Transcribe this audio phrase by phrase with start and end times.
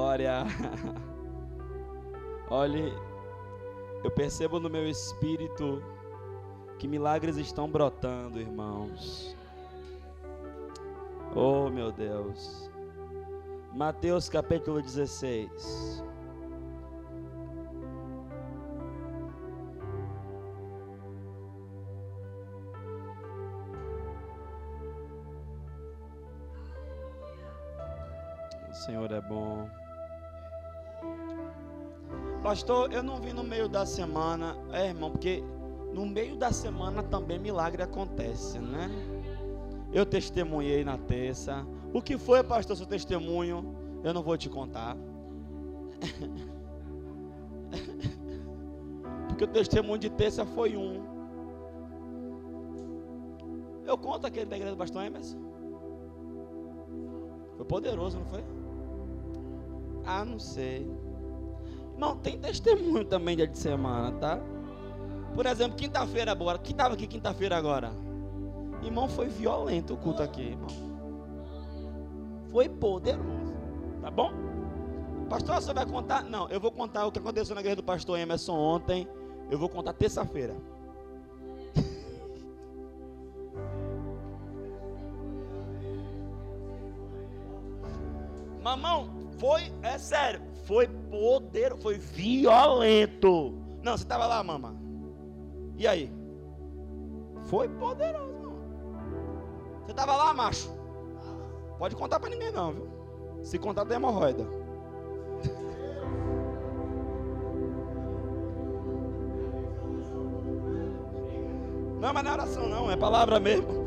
[0.00, 0.44] glória.
[2.48, 2.90] Olhe,
[4.02, 5.82] eu percebo no meu espírito
[6.78, 9.36] que milagres estão brotando, irmãos.
[11.36, 12.70] Oh, meu Deus.
[13.74, 16.02] Mateus capítulo 16.
[28.66, 29.68] O Senhor é bom.
[32.42, 34.56] Pastor, eu não vim no meio da semana.
[34.72, 35.42] É, irmão, porque
[35.92, 38.88] no meio da semana também milagre acontece, né?
[39.92, 41.66] Eu testemunhei na terça.
[41.92, 43.74] O que foi, pastor, seu testemunho?
[44.02, 44.96] Eu não vou te contar.
[49.28, 51.02] Porque o testemunho de terça foi um.
[53.84, 55.38] Eu conto aquele da igreja do pastor Emerson.
[57.56, 58.44] Foi poderoso, não foi?
[60.04, 60.90] Ah, não sei.
[62.00, 64.40] Não, tem testemunho também dia de semana, tá?
[65.34, 66.58] Por exemplo, quinta-feira agora.
[66.58, 67.92] Quem estava aqui quinta-feira agora?
[68.82, 70.70] Irmão, foi violento o culto aqui, irmão.
[72.50, 73.52] Foi poderoso.
[74.00, 74.32] Tá bom?
[75.28, 76.24] Pastor, você vai contar?
[76.24, 79.06] Não, eu vou contar o que aconteceu na igreja do pastor Emerson ontem.
[79.50, 80.56] Eu vou contar terça-feira.
[88.62, 93.54] Mamão, foi, é sério, foi poderoso, foi violento.
[93.82, 94.76] Não, você estava lá, mama.
[95.76, 96.12] E aí?
[97.46, 99.42] Foi poderoso, mano.
[99.84, 100.70] Você estava lá, macho?
[101.78, 102.88] Pode contar para ninguém não, viu?
[103.42, 104.44] Se contar tem hemorroida.
[112.00, 113.79] Não, mas não é oração não, é palavra mesmo.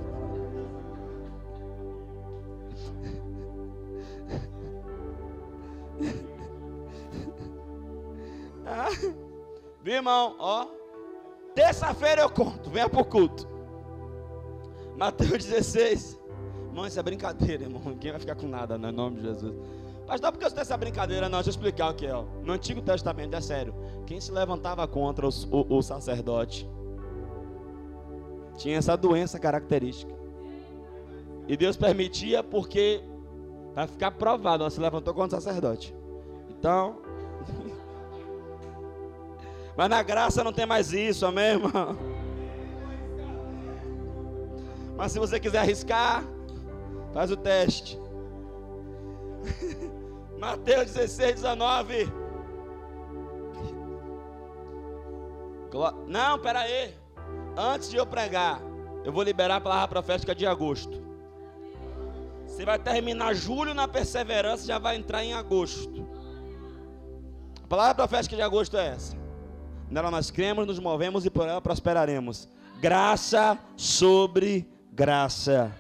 [9.96, 10.36] Irmão?
[10.40, 10.68] Ó,
[11.56, 13.48] terça-feira eu conto, venha pro culto.
[14.98, 16.20] Mateus 16.
[16.68, 17.82] Irmão, isso é brincadeira, irmão.
[17.86, 19.56] Ninguém vai ficar com nada, no nome de Jesus.
[20.08, 21.30] Pastor, por que você tem essa brincadeira?
[21.30, 22.14] Não, deixa eu explicar o que é.
[22.44, 23.74] No Antigo Testamento, é sério.
[24.06, 26.70] Quem se levantava contra os, o, o sacerdote
[28.58, 30.14] tinha essa doença característica.
[31.48, 33.02] E Deus permitia porque,
[33.74, 35.96] para ficar provado, se levantou contra o sacerdote.
[36.50, 36.98] Então,
[39.76, 41.98] mas na graça não tem mais isso, amém, irmão?
[44.96, 46.24] Mas se você quiser arriscar,
[47.14, 48.00] faz o teste.
[50.40, 52.12] Mateus 16, 19.
[56.08, 56.94] Não, pera aí.
[57.58, 58.62] Antes de eu pregar,
[59.04, 61.02] eu vou liberar a palavra profética de agosto.
[62.46, 66.08] Você vai terminar julho na perseverança, já vai entrar em agosto.
[67.64, 69.23] A palavra profética de agosto é essa.
[69.94, 72.50] Nela nós cremos, nos movemos e por ela prosperaremos.
[72.82, 75.72] Graça sobre graça.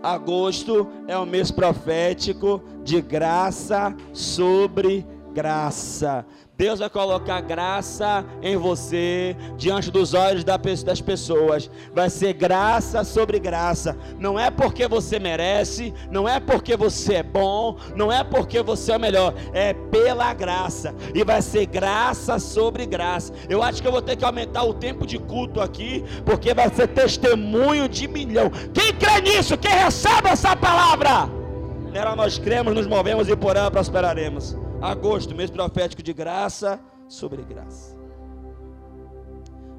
[0.00, 6.24] Agosto é o mês profético de graça sobre graça.
[6.60, 11.70] Deus vai colocar graça em você diante dos olhos das pessoas.
[11.94, 13.96] Vai ser graça sobre graça.
[14.18, 18.92] Não é porque você merece, não é porque você é bom, não é porque você
[18.92, 20.94] é o melhor, é pela graça.
[21.14, 23.32] E vai ser graça sobre graça.
[23.48, 26.68] Eu acho que eu vou ter que aumentar o tempo de culto aqui, porque vai
[26.68, 28.50] ser testemunho de milhão.
[28.74, 29.56] Quem crê nisso?
[29.56, 31.30] Quem recebe essa palavra?
[31.90, 34.54] Nela nós cremos, nos movemos e por ela prosperaremos.
[34.80, 37.94] Agosto, mês profético de graça sobre graça.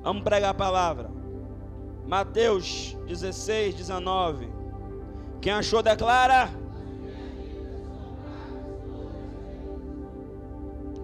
[0.04, 1.10] Vamos pregar a palavra.
[2.08, 4.48] Mateus 16, 19.
[5.42, 6.50] Quem achou, declara.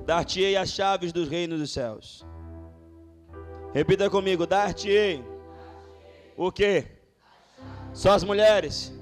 [0.06, 2.26] Dar-te-ei as chaves dos reinos dos céus.
[3.74, 5.24] Repita comigo: dar-te-ei.
[6.36, 6.86] O que?
[7.94, 8.97] Só as mulheres.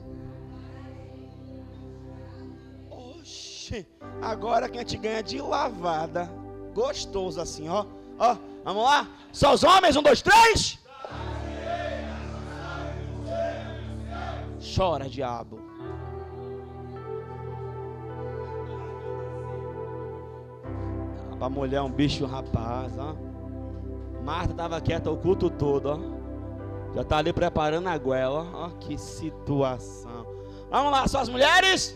[4.22, 6.30] Agora que a gente ganha de lavada.
[6.74, 7.86] Gostoso assim, ó.
[8.18, 9.08] Ó, vamos lá?
[9.32, 10.80] Só os homens, um, dois, três.
[14.76, 15.60] Chora, diabo.
[21.38, 23.16] Para molhar um bicho, rapaz, ó.
[24.24, 26.96] Marta estava quieta o culto todo, ó.
[26.96, 28.70] Já está ali preparando a goela, ó.
[28.80, 30.26] Que situação.
[30.72, 31.96] Vamos lá, só as mulheres.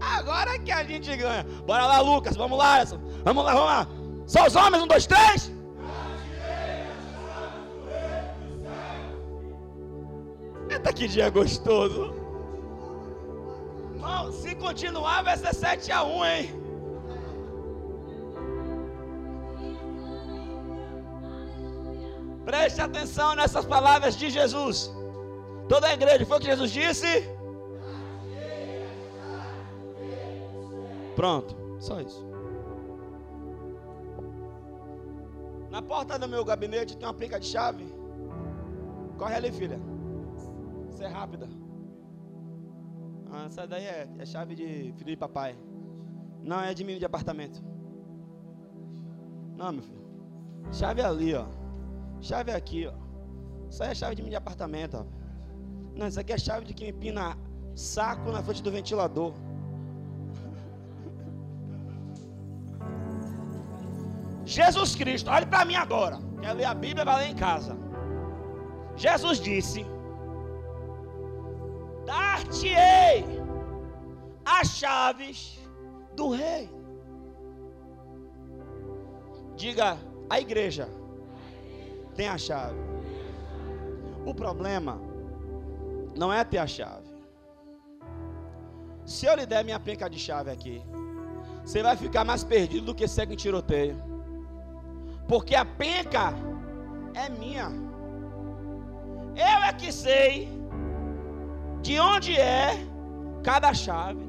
[0.00, 1.44] Agora que a gente ganha.
[1.66, 2.36] Bora lá, Lucas.
[2.36, 2.84] Vamos lá.
[3.24, 3.86] Vamos lá, vamos lá.
[4.26, 5.52] Só os homens, um, dois, três.
[10.70, 12.14] Eita, que dia gostoso.
[13.94, 16.68] Irmão, se continuar vai ser 7 a 1, hein?
[22.44, 24.90] Preste atenção nessas palavras de Jesus.
[25.68, 27.37] Toda a igreja, foi o que Jesus disse?
[31.18, 32.24] Pronto, só isso.
[35.68, 37.92] Na porta do meu gabinete tem uma pica de chave.
[39.18, 39.80] Corre ali, filha.
[40.88, 41.48] Você é rápida.
[43.32, 45.58] Ah, essa daí é, é chave de filho de papai.
[46.40, 47.60] Não, é de mim de apartamento.
[49.56, 50.04] Não, meu filho.
[50.70, 51.46] Chave ali, ó.
[52.20, 52.94] Chave aqui, ó.
[53.68, 55.04] Isso aí é chave de mim de apartamento, ó.
[55.96, 57.36] Não, isso aqui é chave de quem empina
[57.74, 59.34] saco na frente do ventilador.
[64.48, 66.18] Jesus Cristo, olhe para mim agora.
[66.40, 67.76] Quer ler a Bíblia, vai ler em casa.
[68.96, 69.84] Jesus disse:
[72.06, 73.26] Dar-te-ei
[74.42, 75.58] as chaves
[76.16, 76.70] do rei.
[79.54, 79.98] Diga,
[80.30, 80.88] a igreja
[82.16, 82.78] tem a chave.
[84.24, 84.98] O problema
[86.16, 87.06] não é ter a chave.
[89.04, 90.82] Se eu lhe der minha penca de chave aqui,
[91.62, 94.17] você vai ficar mais perdido do que segue em tiroteio.
[95.28, 96.34] Porque a penca
[97.14, 97.68] é minha.
[99.36, 100.48] Eu é que sei
[101.82, 102.70] de onde é
[103.44, 104.26] cada chave.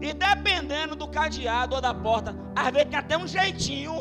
[0.00, 3.96] E dependendo do cadeado ou da porta, às vezes tem até um jeitinho.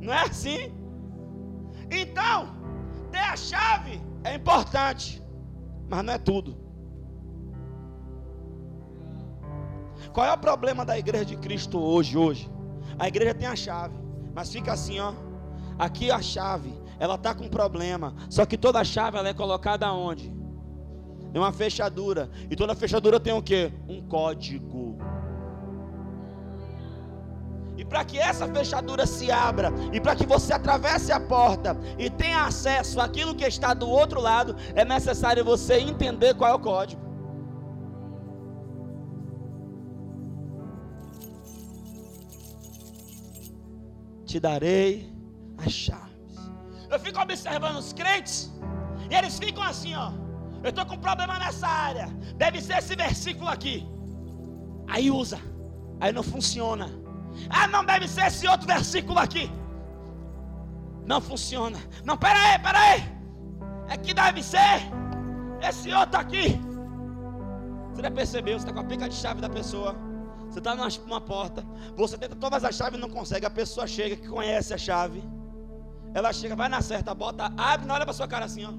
[0.00, 0.72] Não é assim?
[1.90, 2.38] Então,
[3.12, 5.24] ter a chave é importante
[5.88, 6.56] mas não é tudo.
[10.12, 12.16] Qual é o problema da igreja de Cristo hoje?
[12.16, 12.50] Hoje,
[12.98, 13.96] a igreja tem a chave,
[14.34, 15.12] mas fica assim, ó.
[15.78, 18.14] Aqui a chave, ela tá com problema.
[18.28, 20.34] Só que toda chave ela é colocada onde?
[21.32, 22.30] Em uma fechadura.
[22.50, 23.72] E toda fechadura tem o que?
[23.88, 24.98] Um código.
[27.76, 32.08] E para que essa fechadura se abra, e para que você atravesse a porta e
[32.08, 36.58] tenha acesso àquilo que está do outro lado, é necessário você entender qual é o
[36.58, 37.03] código.
[44.34, 45.08] Te darei
[45.64, 46.34] as chaves.
[46.90, 48.52] Eu fico observando os crentes,
[49.08, 50.10] e eles ficam assim, ó.
[50.60, 52.08] Eu estou com um problema nessa área.
[52.36, 53.86] Deve ser esse versículo aqui.
[54.88, 55.38] Aí usa.
[56.00, 56.90] Aí não funciona.
[57.48, 59.48] Ah, não deve ser esse outro versículo aqui.
[61.06, 61.78] Não funciona.
[62.04, 63.02] Não, pera aí, pera aí.
[63.88, 64.80] É que deve ser
[65.62, 66.60] esse outro aqui.
[67.92, 68.58] Você já percebeu?
[68.58, 69.94] Você está com a pica de chave da pessoa.
[70.54, 71.64] Você está numa, numa porta.
[71.96, 73.44] Você tenta todas as chaves e não consegue.
[73.44, 75.20] A pessoa chega que conhece a chave.
[76.14, 78.70] Ela chega, vai na certa, bota, abre, não olha para sua cara assim, ó.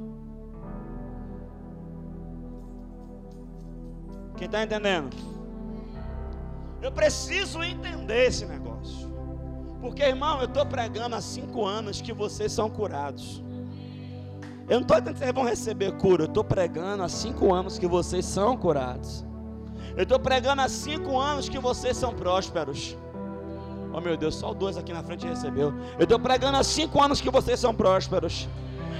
[4.37, 5.17] Quem está entendendo?
[6.81, 9.13] Eu preciso entender esse negócio.
[9.81, 13.43] Porque, irmão, eu estou pregando há cinco anos que vocês são curados.
[14.69, 16.23] Eu não estou dizendo que vocês vão receber cura.
[16.23, 19.25] Eu estou pregando há cinco anos que vocês são curados.
[19.95, 22.97] Eu estou pregando há cinco anos que vocês são prósperos.
[23.93, 25.73] Oh meu Deus, só dois aqui na frente recebeu.
[25.97, 28.47] Eu estou pregando há cinco anos que vocês são prósperos.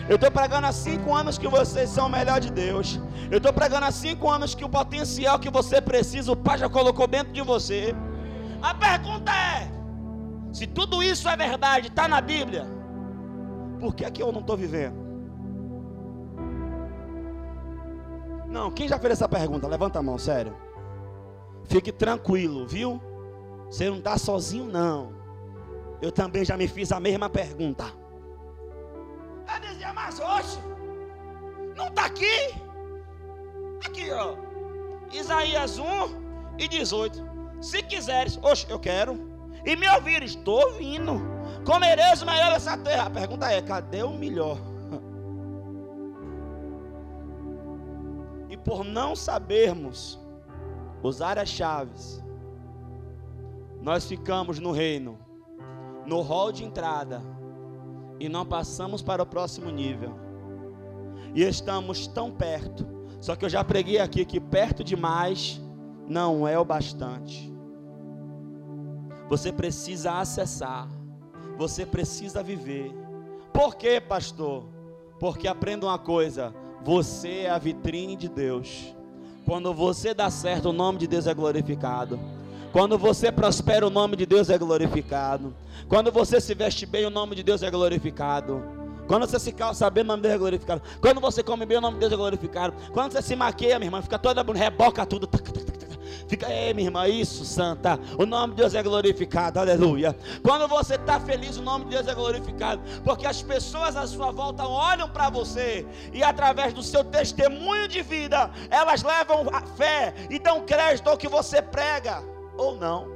[0.08, 3.00] Eu estou pregando há cinco anos que vocês são o melhor de Deus.
[3.30, 6.70] Eu estou pregando há cinco anos que o potencial que você precisa, o Pai já
[6.70, 7.94] colocou dentro de você.
[8.62, 9.70] A pergunta é:
[10.54, 12.66] se tudo isso é verdade, está na Bíblia,
[13.80, 15.04] por que, é que eu não estou vivendo?
[18.48, 19.68] Não, quem já fez essa pergunta?
[19.68, 20.56] Levanta a mão, sério.
[21.68, 23.02] Fique tranquilo, viu?
[23.70, 25.14] Você não está sozinho, não.
[26.02, 27.86] Eu também já me fiz a mesma pergunta.
[29.54, 30.60] Eu dizia, mas hoje,
[31.76, 32.54] não está aqui.
[33.86, 34.36] Aqui, ó.
[35.12, 35.86] Isaías 1
[36.58, 37.24] e 18.
[37.62, 39.36] Se quiseres, hoje eu quero.
[39.66, 41.20] E me ouvir, estou ouvindo.
[41.66, 43.08] Comereis o melhor dessa terra.
[43.08, 44.58] A pergunta é: cadê o melhor?
[48.48, 50.20] E por não sabermos
[51.06, 52.24] usar as chaves,
[53.82, 55.20] nós ficamos no reino,
[56.06, 57.22] no hall de entrada
[58.20, 60.14] e não passamos para o próximo nível.
[61.34, 62.88] E estamos tão perto.
[63.20, 65.62] Só que eu já preguei aqui que perto demais
[66.08, 67.54] não é o bastante.
[69.30, 70.88] Você precisa acessar.
[71.58, 72.94] Você precisa viver.
[73.54, 74.66] Por quê, pastor?
[75.20, 78.95] Porque aprenda uma coisa: você é a vitrine de Deus.
[79.46, 82.20] Quando você dá certo, o nome de Deus é glorificado.
[82.72, 85.56] Quando você prospera, o nome de Deus é glorificado.
[85.88, 88.62] Quando você se veste bem, o nome de Deus é glorificado.
[89.08, 90.82] Quando você se calça bem, o nome de Deus é glorificado.
[91.00, 92.74] Quando você come bem, o nome de Deus é glorificado.
[92.92, 95.30] Quando você se maqueia, minha irmã, fica toda reboca tudo.
[96.28, 98.00] Fica, ei, minha irmã, isso, santa.
[98.18, 100.16] O nome de Deus é glorificado, aleluia.
[100.42, 102.82] Quando você está feliz, o nome de Deus é glorificado.
[103.04, 108.02] Porque as pessoas à sua volta olham para você e através do seu testemunho de
[108.02, 112.24] vida, elas levam a fé e dão crédito ao que você prega,
[112.58, 113.14] ou não.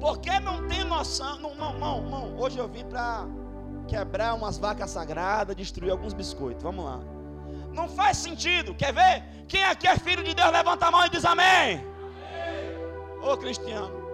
[0.00, 1.40] Porque não tem noção.
[1.40, 2.38] Não, não, não, não.
[2.38, 3.26] Hoje eu vim para
[3.88, 6.62] quebrar umas vacas sagradas, destruir alguns biscoitos.
[6.62, 7.00] Vamos lá.
[7.74, 8.74] Não faz sentido.
[8.74, 9.24] Quer ver?
[9.48, 11.84] Quem aqui é filho de Deus, levanta a mão e diz amém.
[13.22, 14.04] Ô oh, cristiano.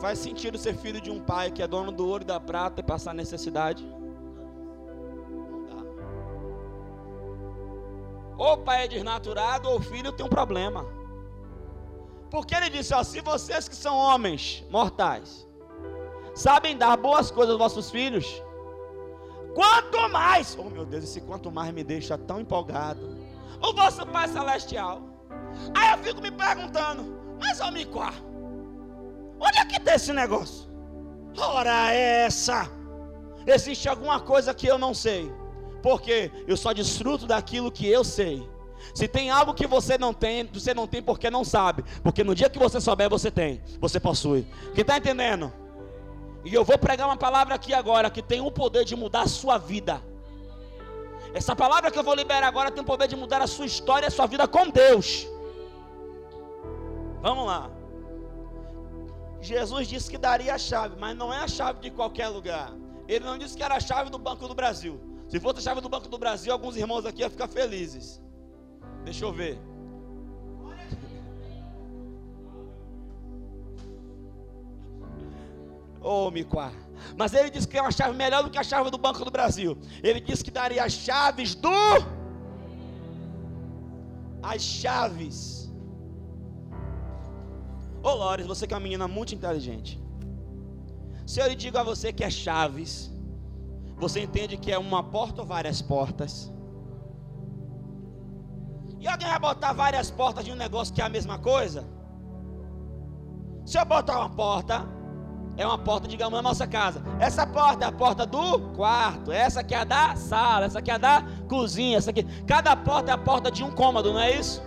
[0.00, 2.80] Faz sentido ser filho de um pai que é dono do ouro e da prata
[2.80, 3.82] e passar necessidade?
[5.50, 5.82] Não dá.
[8.36, 10.84] Ou o pai é desnaturado, ou o filho tem um problema.
[12.30, 15.48] Porque ele disse: ó, se vocês que são homens mortais
[16.34, 18.42] sabem dar boas coisas aos vossos filhos,
[19.54, 23.16] quanto mais, oh meu Deus, esse quanto mais me deixa tão empolgado,
[23.62, 25.02] o vosso Pai Celestial.
[25.74, 28.10] Aí eu fico me perguntando, mas ó, Micó,
[29.40, 30.68] onde é que tem esse negócio?
[31.36, 32.70] Ora essa,
[33.46, 35.32] existe alguma coisa que eu não sei,
[35.82, 38.48] porque eu só desfruto daquilo que eu sei.
[38.92, 41.84] Se tem algo que você não tem, você não tem porque não sabe.
[42.02, 43.62] Porque no dia que você souber, você tem.
[43.80, 44.46] Você possui.
[44.74, 45.50] Quem está entendendo?
[46.44, 49.26] E eu vou pregar uma palavra aqui agora que tem o poder de mudar a
[49.26, 50.02] sua vida.
[51.32, 54.06] Essa palavra que eu vou liberar agora tem o poder de mudar a sua história
[54.06, 55.26] a sua vida com Deus.
[57.22, 57.70] Vamos lá.
[59.40, 62.72] Jesus disse que daria a chave, mas não é a chave de qualquer lugar.
[63.08, 65.00] Ele não disse que era a chave do Banco do Brasil.
[65.28, 68.20] Se fosse a chave do Banco do Brasil, alguns irmãos aqui iam ficar felizes.
[69.04, 69.58] Deixa eu ver.
[76.04, 76.70] Ô, oh, Miquá.
[77.16, 79.30] Mas ele disse que é uma chave melhor do que a chave do Banco do
[79.30, 79.76] Brasil.
[80.02, 81.70] Ele disse que daria as chaves do.
[84.42, 85.72] As chaves.
[88.02, 89.98] Ô, oh, Lores, você que é uma menina muito inteligente.
[91.26, 93.10] Se eu lhe digo a você que é chaves,
[93.96, 96.52] você entende que é uma porta ou várias portas?
[99.00, 101.82] E alguém vai botar várias portas de um negócio que é a mesma coisa?
[103.64, 104.86] Se eu botar uma porta,
[105.56, 107.02] é uma porta, digamos, na nossa casa.
[107.18, 109.30] Essa porta é a porta do quarto.
[109.30, 110.66] Essa aqui é a da sala.
[110.66, 111.98] Essa aqui é a da cozinha.
[111.98, 112.24] Essa aqui.
[112.46, 114.62] Cada porta é a porta de um cômodo, não é isso?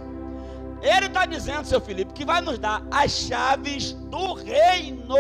[0.82, 5.16] Ele está dizendo, seu Felipe, que vai nos dar as chaves do reino.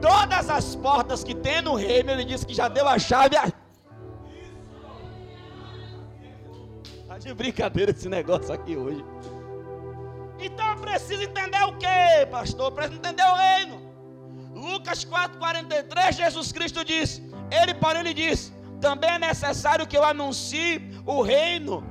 [0.00, 3.36] Todas as portas que tem no reino, ele disse que já deu a chave.
[7.22, 9.04] de brincadeira esse negócio aqui hoje.
[10.40, 12.72] Então preciso entender o que, pastor?
[12.72, 13.81] Preciso entender o reino.
[14.62, 20.72] Lucas 4,43, Jesus Cristo diz: Ele, porém, lhe diz: Também é necessário que eu anuncie
[21.04, 21.84] o reino,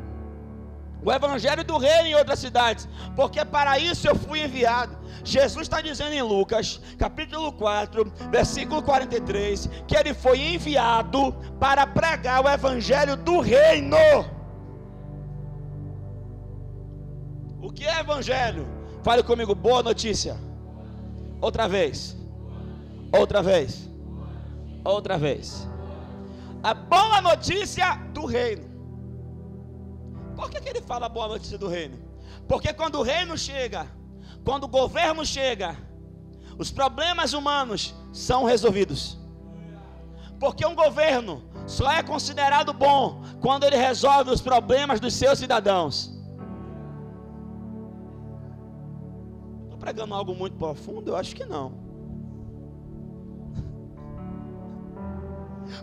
[1.03, 4.97] o evangelho do reino em outras cidades, porque para isso eu fui enviado.
[5.23, 12.43] Jesus está dizendo em Lucas, capítulo 4, versículo 43, que ele foi enviado para pregar
[12.43, 13.97] o evangelho do reino.
[17.61, 18.65] O que é evangelho?
[19.03, 20.39] Fale comigo, boa notícia.
[21.41, 22.20] Outra vez.
[23.11, 23.89] Outra vez.
[24.83, 25.67] Outra vez.
[26.63, 28.69] A boa notícia do reino.
[30.35, 31.99] Por que, que ele fala a boa notícia do reino?
[32.47, 33.87] Porque quando o reino chega,
[34.43, 35.77] quando o governo chega,
[36.57, 39.17] os problemas humanos são resolvidos.
[40.39, 46.21] Porque um governo só é considerado bom quando ele resolve os problemas dos seus cidadãos.
[49.81, 51.09] pregando algo muito profundo?
[51.09, 51.90] Eu acho que não.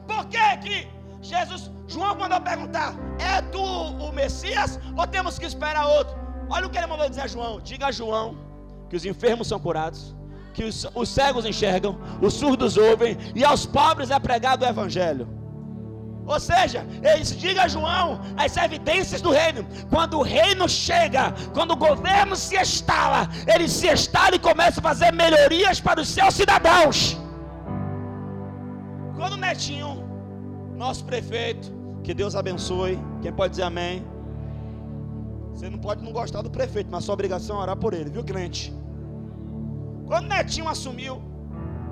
[0.07, 0.89] Por que que
[1.21, 6.17] Jesus, João mandou perguntar: é tu o Messias ou temos que esperar outro?
[6.51, 8.39] Olha o que ele mandou dizer a João: diga a João
[8.89, 10.15] que os enfermos são curados,
[10.55, 15.29] que os, os cegos enxergam, os surdos ouvem e aos pobres é pregado o Evangelho.
[16.27, 19.67] Ou seja, eles diga a João as evidências do reino.
[19.89, 24.83] Quando o reino chega, quando o governo se instala, ele se instala e começa a
[24.83, 27.17] fazer melhorias para os seus cidadãos.
[29.19, 30.05] Quando o Netinho,
[30.77, 31.73] nosso prefeito,
[32.05, 34.07] que Deus abençoe, quem pode dizer amém?
[35.53, 38.23] Você não pode não gostar do prefeito, mas sua obrigação é orar por ele, viu,
[38.23, 38.73] crente?
[40.07, 41.21] Quando o Netinho assumiu,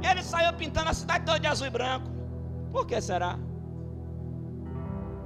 [0.09, 2.09] ele saiu pintando a cidade toda de azul e branco.
[2.71, 3.37] Por que será?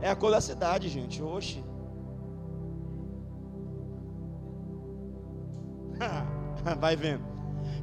[0.00, 1.22] É a cor da cidade, gente.
[1.22, 1.62] Oxe.
[6.80, 7.24] Vai vendo.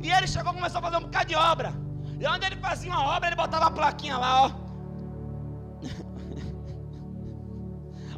[0.01, 1.86] E ele chegou e começou a fazer um bocado de obra.
[2.19, 4.51] E onde ele fazia uma obra, ele botava a plaquinha lá, ó.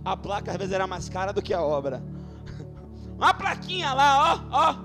[0.06, 2.02] A placa às vezes era mais cara do que a obra.
[3.18, 4.76] Uma plaquinha lá, ó, ó.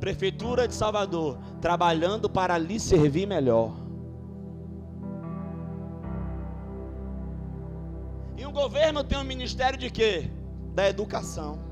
[0.00, 3.72] Prefeitura de Salvador, trabalhando para lhe servir melhor.
[8.36, 10.28] E o governo tem um ministério de quê?
[10.74, 11.71] Da educação.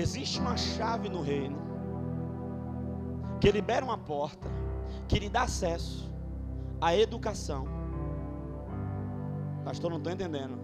[0.00, 1.58] Existe uma chave no reino
[3.38, 4.48] que libera uma porta,
[5.06, 6.10] que lhe dá acesso
[6.80, 7.66] à educação.
[9.62, 10.58] Pastor, não estou entendendo.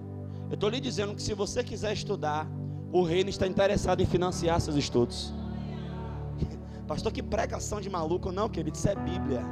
[0.49, 2.47] Eu estou lhe dizendo que se você quiser estudar,
[2.91, 5.35] o reino está interessado em financiar seus estudos.
[6.89, 9.43] Pastor, que pregação de maluco, não, querido, isso é Bíblia.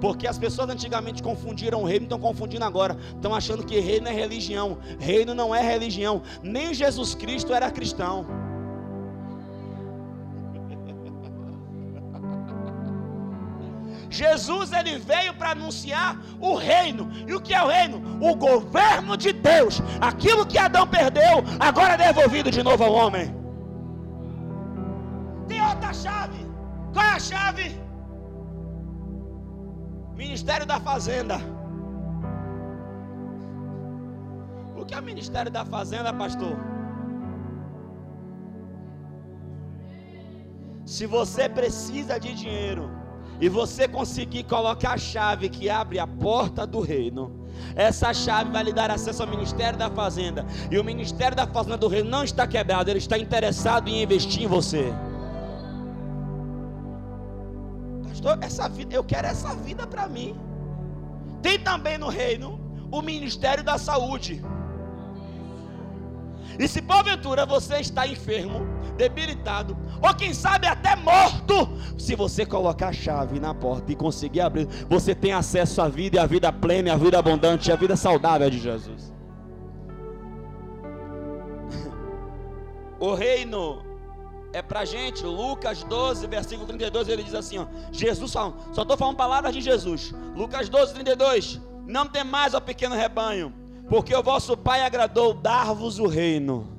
[0.00, 2.96] Porque as pessoas antigamente confundiram o reino, estão confundindo agora.
[3.14, 4.78] Estão achando que reino é religião.
[4.98, 6.22] Reino não é religião.
[6.42, 8.43] Nem Jesus Cristo era cristão.
[14.22, 17.04] Jesus ele veio para anunciar o reino.
[17.28, 17.98] E o que é o reino?
[18.30, 19.80] O governo de Deus.
[20.10, 21.36] Aquilo que Adão perdeu,
[21.68, 23.26] agora é devolvido de novo ao homem.
[25.48, 26.40] Tem outra chave.
[26.92, 27.66] Qual é a chave?
[30.22, 31.38] Ministério da Fazenda.
[34.76, 36.56] O que é o Ministério da Fazenda, pastor?
[40.94, 42.84] Se você precisa de dinheiro,
[43.40, 48.62] e você conseguir colocar a chave que abre a porta do reino, essa chave vai
[48.62, 50.46] lhe dar acesso ao Ministério da Fazenda.
[50.70, 54.42] E o Ministério da Fazenda do Reino não está quebrado, ele está interessado em investir
[54.42, 54.92] em você.
[58.08, 60.36] Pastor, essa vida, eu quero essa vida para mim.
[61.42, 62.60] Tem também no reino
[62.90, 64.42] o Ministério da Saúde.
[66.58, 72.88] E se porventura você está enfermo, debilitado, ou quem sabe até morto, se você colocar
[72.88, 76.52] a chave na porta e conseguir abrir, você tem acesso à vida e à vida
[76.52, 79.12] plena, à vida abundante, à vida saudável de Jesus.
[83.00, 83.82] O reino
[84.54, 88.96] é para gente, Lucas 12, versículo 32, ele diz assim: ó, Jesus falando, só estou
[88.96, 90.14] falando palavras de Jesus.
[90.34, 91.60] Lucas 12, 32.
[91.86, 93.52] Não tem mais, ó pequeno rebanho,
[93.88, 96.73] porque o vosso Pai agradou dar-vos o reino.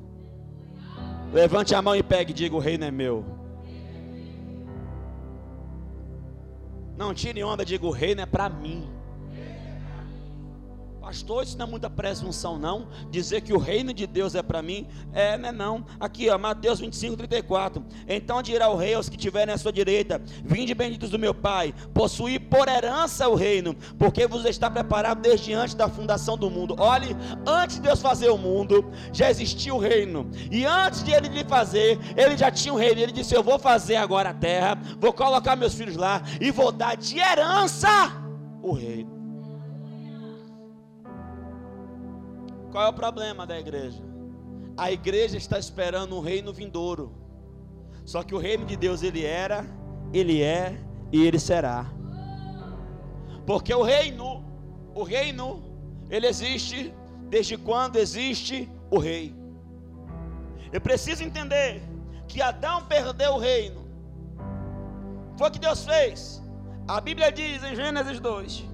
[1.35, 3.25] Levante a mão e pegue e diga: O reino é meu.
[6.95, 8.89] Não tire onda, diga: O reino é para mim.
[11.05, 12.87] Pastor, isso não é muita presunção, não.
[13.11, 15.85] Dizer que o reino de Deus é para mim, é, não é não.
[15.99, 17.85] Aqui, ó, Mateus 25, 34.
[18.07, 21.75] Então dirá o rei aos que tiverem à sua direita: Vinde benditos do meu Pai,
[21.93, 26.75] possuí por herança o reino, porque vos está preparado desde antes da fundação do mundo.
[26.79, 27.15] Olhe,
[27.45, 30.31] antes de Deus fazer o mundo, já existia o reino.
[30.49, 32.99] E antes de ele lhe fazer, ele já tinha o reino.
[32.99, 36.71] Ele disse: Eu vou fazer agora a terra, vou colocar meus filhos lá e vou
[36.71, 37.87] dar de herança
[38.63, 39.14] o reino.
[42.75, 44.03] Qual é o problema da igreja?
[44.75, 47.09] A igreja está esperando um reino vindouro.
[48.03, 49.65] Só que o reino de Deus ele era,
[50.11, 50.77] ele é
[51.09, 51.85] e ele será.
[53.45, 54.43] Porque o reino,
[54.93, 55.63] o reino,
[56.09, 56.93] ele existe
[57.29, 59.33] desde quando existe o rei.
[60.73, 61.81] Eu preciso entender
[62.27, 63.87] que Adão perdeu o reino.
[65.37, 66.43] Foi o que Deus fez.
[66.89, 68.65] A Bíblia diz em Gênesis 2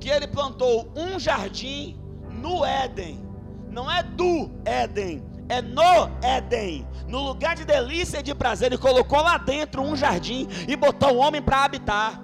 [0.00, 3.28] que ele plantou um jardim no Éden
[3.70, 6.86] não é do Éden, é no Éden.
[7.06, 11.14] No lugar de delícia e de prazer, ele colocou lá dentro um jardim e botou
[11.14, 12.20] o homem para habitar.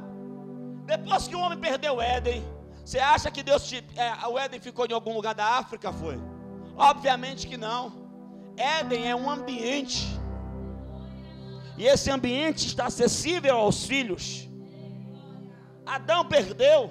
[0.85, 2.45] Depois que o homem perdeu o Éden,
[2.85, 5.93] você acha que Deus te, é, o Éden ficou em algum lugar da África?
[5.93, 6.19] Foi?
[6.77, 8.07] Obviamente que não.
[8.57, 10.07] Éden é um ambiente.
[11.77, 14.49] E esse ambiente está acessível aos filhos.
[15.85, 16.91] Adão perdeu.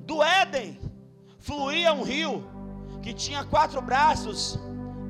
[0.00, 0.78] Do Éden
[1.38, 2.51] fluía um rio
[3.02, 4.58] que tinha quatro braços: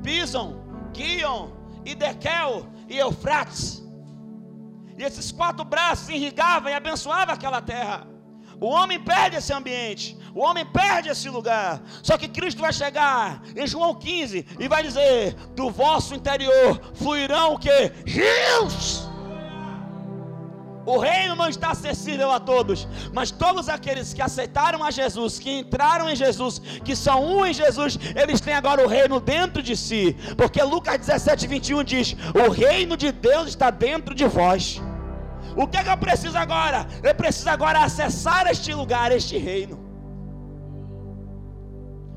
[0.03, 1.49] Pison, Guion,
[1.85, 3.81] Idekel e Eufrates.
[4.97, 8.07] E esses quatro braços irrigavam e abençoavam aquela terra.
[8.59, 11.81] O homem perde esse ambiente, o homem perde esse lugar.
[12.01, 17.53] Só que Cristo vai chegar em João 15 e vai dizer: do vosso interior fluirão
[17.53, 17.91] o que?
[18.05, 19.12] Rios
[20.85, 25.59] o reino não está acessível a todos, mas todos aqueles que aceitaram a Jesus, que
[25.59, 29.75] entraram em Jesus, que são um em Jesus, eles têm agora o reino dentro de
[29.77, 34.81] si, porque Lucas 17, 21 diz: O reino de Deus está dentro de vós.
[35.55, 36.87] O que, é que eu preciso agora?
[37.03, 39.77] Eu preciso agora acessar este lugar, este reino.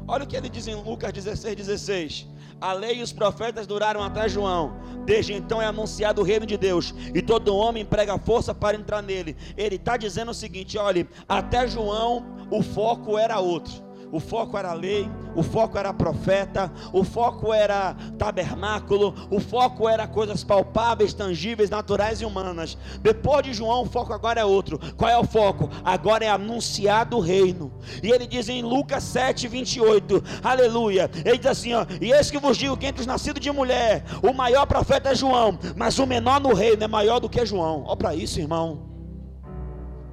[0.08, 2.26] Olha o que ele diz em Lucas 16, 16:
[2.60, 4.76] A lei e os profetas duraram até João.
[5.04, 6.94] Desde então é anunciado o reino de Deus.
[7.14, 9.36] E todo homem emprega força para entrar nele.
[9.56, 13.85] Ele está dizendo o seguinte: olhe, até João o foco era outro.
[14.12, 20.06] O foco era lei, o foco era profeta, o foco era tabernáculo, o foco era
[20.06, 22.78] coisas palpáveis, tangíveis, naturais e humanas.
[23.02, 24.78] Depois de João, o foco agora é outro.
[24.96, 25.68] Qual é o foco?
[25.84, 27.72] Agora é anunciado o reino.
[28.02, 31.10] E ele diz em Lucas 7, 28, aleluia.
[31.24, 34.04] Ele diz assim: ó, e eis que vos digo que entre os nascidos de mulher,
[34.22, 37.84] o maior profeta é João, mas o menor no reino é maior do que João.
[37.86, 38.86] Olha para isso, irmão.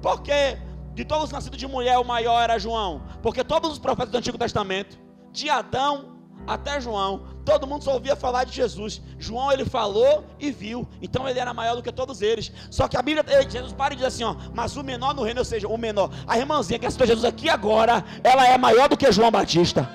[0.02, 0.58] Por quê?
[0.94, 3.02] De todos os nascidos de mulher, o maior era João.
[3.22, 4.96] Porque todos os profetas do Antigo Testamento,
[5.32, 6.14] de Adão
[6.46, 9.02] até João, todo mundo só ouvia falar de Jesus.
[9.18, 12.52] João ele falou e viu, então ele era maior do que todos eles.
[12.70, 15.40] Só que a Bíblia, Jesus para e diz assim: ó, mas o menor no reino,
[15.40, 18.96] ou seja, o menor, a irmãzinha que aceitou Jesus aqui agora, ela é maior do
[18.96, 19.88] que João Batista.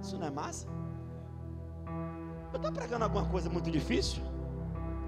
[0.00, 0.66] Isso não é massa?
[2.52, 4.22] Eu estou pregando alguma coisa muito difícil?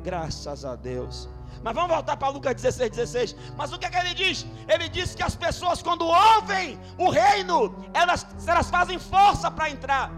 [0.06, 1.28] Graças a Deus.
[1.64, 3.36] Mas vamos voltar para Lucas 16, 16.
[3.56, 4.46] Mas o que, é que ele diz?
[4.68, 10.12] Ele diz que as pessoas, quando ouvem o reino, elas, elas fazem força para entrar.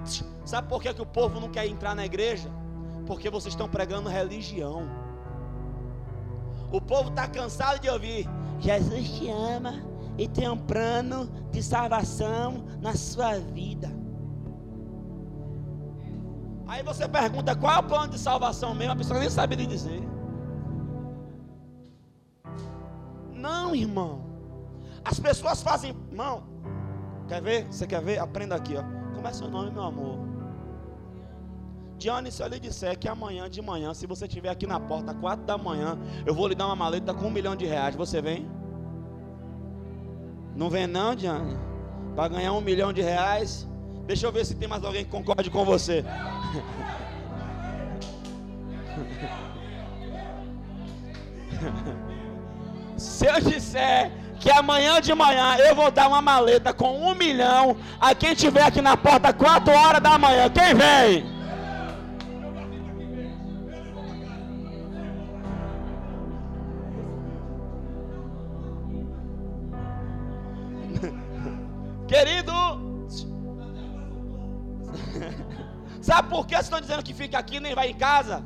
[0.44, 2.50] Sabe por que, que o povo não quer entrar na igreja?
[3.06, 4.86] Porque vocês estão pregando religião.
[6.70, 8.28] O povo está cansado de ouvir:
[8.60, 9.82] Jesus te ama
[10.18, 13.90] e tem um plano de salvação na sua vida.
[16.68, 19.66] Aí você pergunta qual é o plano de salvação mesmo, a pessoa nem sabe lhe
[19.66, 20.02] dizer.
[23.32, 24.22] Não, irmão.
[25.02, 26.42] As pessoas fazem, irmão.
[27.26, 27.66] Quer ver?
[27.70, 28.18] Você quer ver?
[28.18, 28.82] Aprenda aqui, ó.
[29.14, 30.18] Como é seu nome, meu amor?
[31.96, 35.14] Johnny, se eu lhe disser que amanhã de manhã, se você estiver aqui na porta,
[35.14, 38.20] quatro da manhã, eu vou lhe dar uma maleta com um milhão de reais, você
[38.20, 38.48] vem?
[40.54, 41.56] Não vem não, Johnny?
[42.14, 43.66] Para ganhar um milhão de reais?
[44.06, 46.04] Deixa eu ver se tem mais alguém que concorde com você.
[52.96, 57.76] Se eu disser que amanhã de manhã eu vou dar uma maleta com um milhão
[58.00, 61.37] a quem estiver aqui na porta 4 horas da manhã, quem vem?
[76.78, 78.36] Estão dizendo que fica aqui nem vai em casa?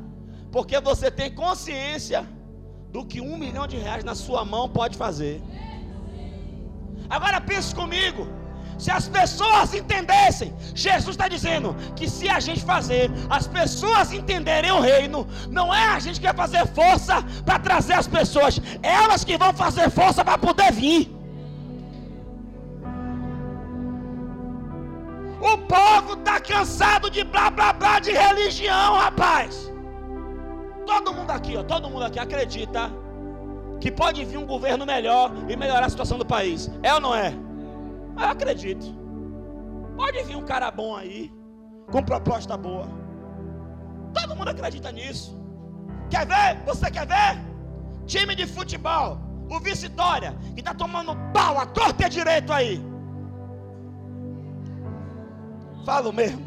[0.51, 2.27] Porque você tem consciência
[2.91, 5.43] do que um milhão de reais na sua mão pode fazer.
[7.11, 8.27] Agora pense comigo.
[8.79, 14.73] Se as pessoas entendessem, Jesus está dizendo que se a gente fazer, as pessoas entenderem
[14.73, 19.25] o reino, não é a gente que vai fazer força para trazer as pessoas, elas
[19.25, 21.22] que vão fazer força para poder vir.
[25.73, 29.73] Povo está cansado de blá blá blá de religião, rapaz.
[30.85, 32.91] Todo mundo aqui, ó, todo mundo aqui acredita
[33.81, 36.71] que pode vir um governo melhor e melhorar a situação do país.
[36.83, 37.33] É ou não é?
[38.21, 38.87] Eu acredito.
[39.97, 41.33] Pode vir um cara bom aí,
[41.91, 42.87] com proposta boa.
[44.13, 45.41] Todo mundo acredita nisso.
[46.11, 46.63] Quer ver?
[46.67, 47.41] Você quer ver?
[48.07, 52.92] Time de futebol, o Vitória, que está tomando pau a torta e direito aí.
[55.85, 56.43] Falo mesmo.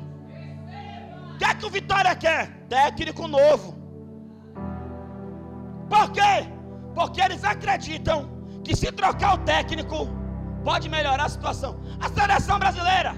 [1.33, 2.65] O que é que o Vitória quer?
[2.69, 3.75] Técnico novo.
[5.89, 6.49] Por quê?
[6.93, 8.29] Porque eles acreditam
[8.63, 10.07] que se trocar o técnico,
[10.63, 11.79] pode melhorar a situação.
[11.99, 13.13] A seleção brasileira,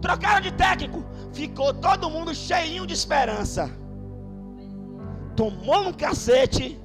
[0.00, 3.70] trocaram de técnico, ficou todo mundo cheinho de esperança.
[5.36, 6.78] Tomou um cacete.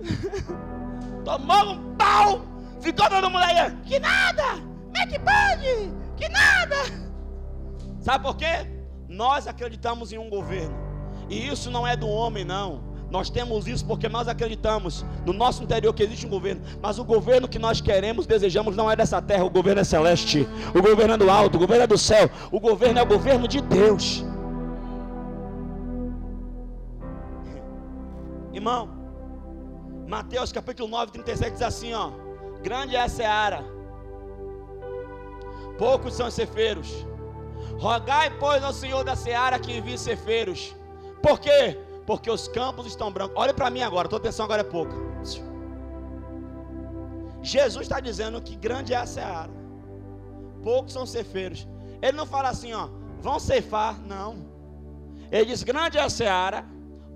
[1.24, 2.42] Tomou um pau.
[2.80, 3.70] Ficou todo mundo aí.
[3.86, 4.67] Que nada!
[4.98, 5.92] É que pode?
[6.16, 6.76] Que nada!
[8.00, 8.66] Sabe por quê?
[9.08, 10.76] Nós acreditamos em um governo.
[11.28, 12.86] E isso não é do homem, não.
[13.10, 16.60] Nós temos isso porque nós acreditamos no nosso interior que existe um governo.
[16.82, 19.44] Mas o governo que nós queremos, desejamos, não é dessa terra.
[19.44, 20.46] O governo é celeste.
[20.74, 21.56] O governo é do alto.
[21.56, 22.30] O governo é do céu.
[22.52, 24.24] O governo é o governo de Deus.
[28.52, 28.90] Irmão,
[30.06, 32.10] Mateus capítulo 9, 37 diz assim: ó.
[32.62, 33.77] Grande é a seara
[35.78, 37.06] poucos são cefeiros.
[37.78, 40.74] Rogai, pois, ao Senhor da seara que envie cefeiros.
[41.22, 41.78] Por quê?
[42.06, 43.36] Porque os campos estão brancos.
[43.36, 44.94] Olhe para mim agora, tua atenção agora é pouca.
[47.42, 49.50] Jesus está dizendo que grande é a seara.
[50.62, 51.66] Poucos são cefeiros.
[52.02, 52.88] Ele não fala assim, ó,
[53.20, 54.36] vão ceifar, não.
[55.30, 56.64] Ele diz: grande é a seara,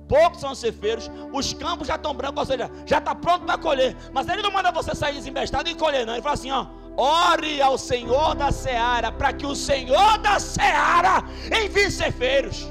[0.09, 3.59] poucos são os cefeiros, os campos já estão brancos, ou seja, já está pronto para
[3.59, 3.97] colher.
[4.13, 6.15] Mas ele não manda você sair desembestado e colher, não.
[6.15, 11.25] Ele fala assim: ó, ore ao Senhor da seara, para que o Senhor da seara
[11.65, 12.71] envie cefeiros.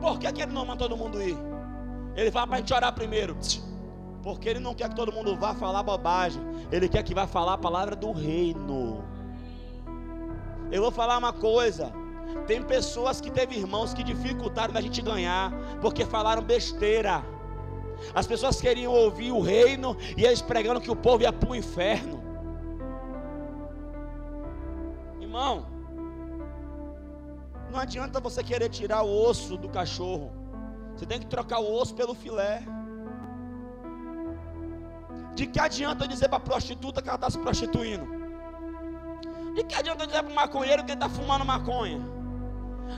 [0.00, 1.36] Por que, que ele não manda todo mundo ir?
[2.16, 3.36] Ele fala para a gente orar primeiro.
[4.22, 6.42] Porque ele não quer que todo mundo vá falar bobagem.
[6.70, 9.04] Ele quer que vá falar a palavra do reino.
[10.70, 11.92] Eu vou falar uma coisa.
[12.46, 17.24] Tem pessoas que teve irmãos que dificultaram da gente ganhar porque falaram besteira.
[18.14, 21.54] As pessoas queriam ouvir o reino e eles pregando que o povo ia para o
[21.54, 22.21] inferno.
[25.32, 25.64] Irmão,
[27.70, 30.30] não adianta você querer tirar o osso do cachorro.
[30.94, 32.62] Você tem que trocar o osso pelo filé.
[35.34, 38.06] De que adianta dizer para a prostituta que ela está se prostituindo?
[39.54, 41.98] De que adianta dizer para o maconheiro que ele está fumando maconha?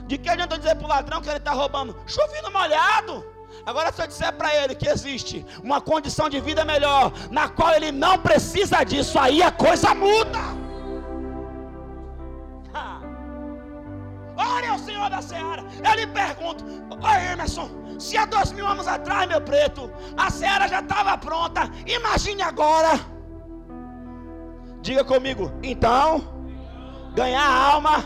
[0.05, 1.95] De que adianta dizer para o ladrão que ele está roubando?
[2.05, 3.23] Chovendo molhado.
[3.65, 7.73] Agora, se eu disser para ele que existe uma condição de vida melhor, na qual
[7.73, 10.64] ele não precisa disso, aí a coisa muda.
[14.65, 15.63] Ore ao Senhor da Seara.
[15.83, 20.67] Eu lhe pergunto, oi Emerson, se há dois mil anos atrás, meu preto, a Seara
[20.67, 22.99] já estava pronta, imagine agora.
[24.81, 26.23] Diga comigo, então,
[27.15, 28.03] ganhar alma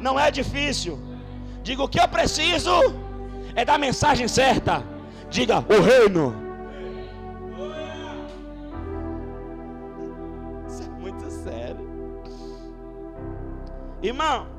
[0.00, 0.98] não é difícil.
[1.62, 2.70] Diga o que eu preciso
[3.54, 4.82] é da mensagem certa.
[5.28, 6.34] Diga o reino.
[10.68, 11.86] Isso é muito sério.
[14.02, 14.55] Irmão,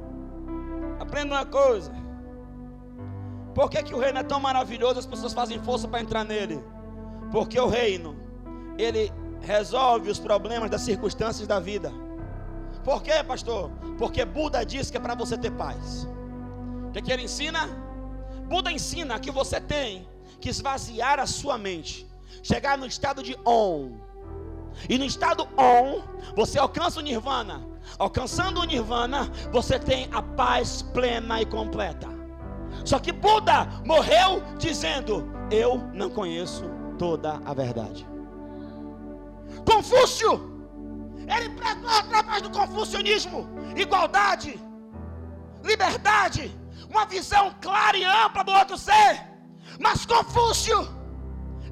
[1.00, 1.92] aprenda uma coisa.
[3.54, 5.00] Por que, que o reino é tão maravilhoso?
[5.00, 6.64] As pessoas fazem força para entrar nele.
[7.32, 8.16] Porque o reino,
[8.78, 11.92] ele resolve os problemas das circunstâncias da vida.
[12.84, 13.72] Por quê, pastor?
[13.98, 16.08] Porque Buda diz que é para você ter paz.
[16.88, 17.68] O que, que ele ensina?
[18.48, 20.08] Buda ensina que você tem
[20.40, 22.08] que esvaziar a sua mente,
[22.44, 23.98] chegar no estado de on.
[24.88, 26.02] E no estado on,
[26.36, 27.66] você alcança o nirvana.
[27.98, 32.08] Alcançando o nirvana, você tem a paz plena e completa.
[32.84, 36.64] Só que Buda morreu dizendo: Eu não conheço
[36.98, 38.08] toda a verdade.
[39.66, 40.58] Confúcio
[41.28, 44.60] ele pregou através do confucionismo igualdade,
[45.64, 46.58] liberdade,
[46.90, 49.28] uma visão clara e ampla do outro ser.
[49.80, 50.88] Mas Confúcio,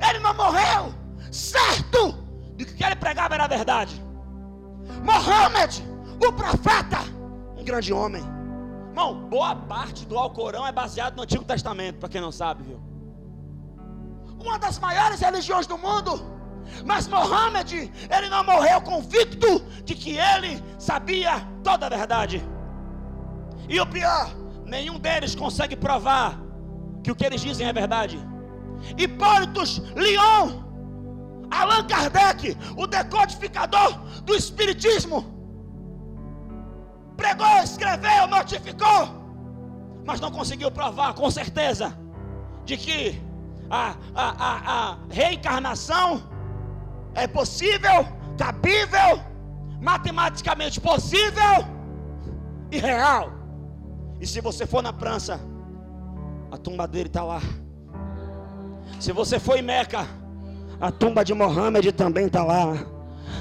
[0.08, 0.93] ele não morreu
[1.32, 2.12] certo
[2.56, 4.04] de que o que ele pregava era a verdade.
[5.04, 5.84] Mohammed,
[6.19, 6.99] o profeta,
[7.58, 8.23] um grande homem.
[8.89, 12.82] Irmão, boa parte do Alcorão é baseado no Antigo Testamento, para quem não sabe, viu?
[14.39, 16.36] Uma das maiores religiões do mundo
[16.86, 22.43] mas Mohammed, ele não morreu convicto de que ele sabia toda a verdade.
[23.67, 24.32] E o pior,
[24.65, 26.39] nenhum deles consegue provar
[27.04, 28.19] que o que eles dizem é verdade.
[28.97, 30.51] Hipólitos Leon,
[31.49, 35.34] Allan Kardec, o decodificador do Espiritismo,
[37.15, 39.10] pregou, escreveu, notificou,
[40.06, 41.97] mas não conseguiu provar com certeza
[42.65, 43.21] de que
[43.69, 46.23] a, a, a, a reencarnação
[47.13, 48.06] é possível,
[48.38, 49.21] cabível,
[49.82, 51.65] matematicamente possível
[52.71, 53.32] e real.
[54.19, 55.39] E se você for na França,
[56.51, 57.41] a tumba dele está lá.
[58.99, 60.08] Se você for em Meca,
[60.80, 62.94] a tumba de Mohammed também está lá.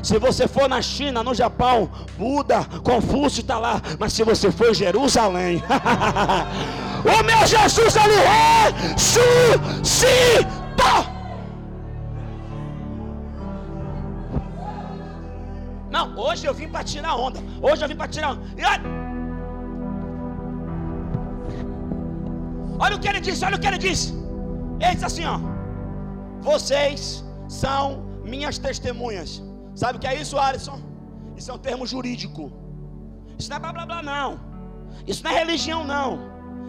[0.05, 3.81] Se você for na China, no Japão, Buda, Confúcio está lá.
[3.99, 5.63] Mas se você for em Jerusalém,
[7.15, 8.19] o meu Jesus ele
[8.99, 9.95] ressuscitou.
[15.91, 17.41] Não, hoje eu vim para tirar onda.
[17.63, 18.43] Hoje eu vim para tirar onda.
[22.79, 22.97] Olha...
[22.97, 24.13] o que ele disse, olha o que ele disse.
[24.83, 25.39] Ele disse assim: ó.
[26.43, 29.43] Vocês são minhas testemunhas.
[29.75, 30.81] Sabe o que é isso, Alisson?
[31.37, 32.53] Isso é um termo jurídico.
[33.39, 34.41] Isso não é blá blá blá, não.
[35.07, 36.19] Isso não é religião, não.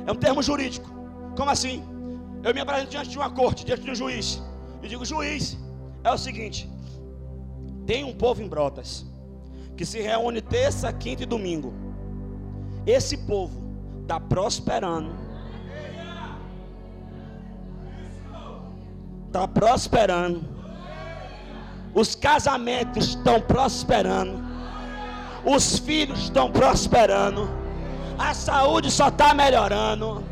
[0.08, 0.90] É um termo jurídico.
[1.38, 1.84] Como assim?
[2.44, 4.42] Eu me apresento diante de uma corte, diante de um juiz.
[4.82, 5.58] E digo, juiz,
[6.04, 6.70] é o seguinte:
[7.86, 9.06] tem um povo em Brotas
[9.76, 11.74] que se reúne terça, quinta e domingo.
[12.86, 13.62] Esse povo
[14.02, 15.12] está prosperando.
[19.28, 20.55] Está prosperando.
[21.96, 24.44] Os casamentos estão prosperando.
[25.46, 27.50] Os filhos estão prosperando.
[28.18, 30.24] A saúde só está melhorando.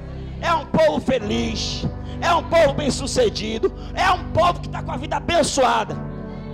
[0.41, 1.85] É um povo feliz.
[2.19, 3.73] É um povo bem sucedido.
[3.93, 5.95] É um povo que está com a vida abençoada.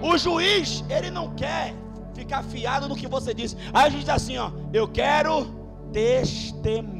[0.02, 1.74] O juiz, ele não quer
[2.13, 3.58] ficar fiado no que você diz.
[3.74, 5.48] Aí a gente diz assim, ó, eu quero
[5.91, 7.00] testemunhas.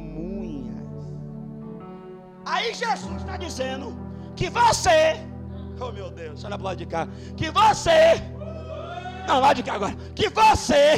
[2.44, 3.96] Aí Jesus está dizendo
[4.34, 5.20] que você,
[5.80, 8.22] oh meu Deus, olha para lado de cá, que você,
[9.26, 10.96] não, lá de cá agora, que você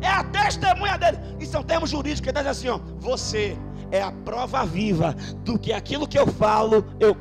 [0.00, 1.18] é a testemunha dele.
[1.40, 3.56] Isso é um termo jurídico que dizendo assim: ó, você
[3.90, 5.14] é a prova viva
[5.44, 7.16] do que aquilo que eu falo, eu.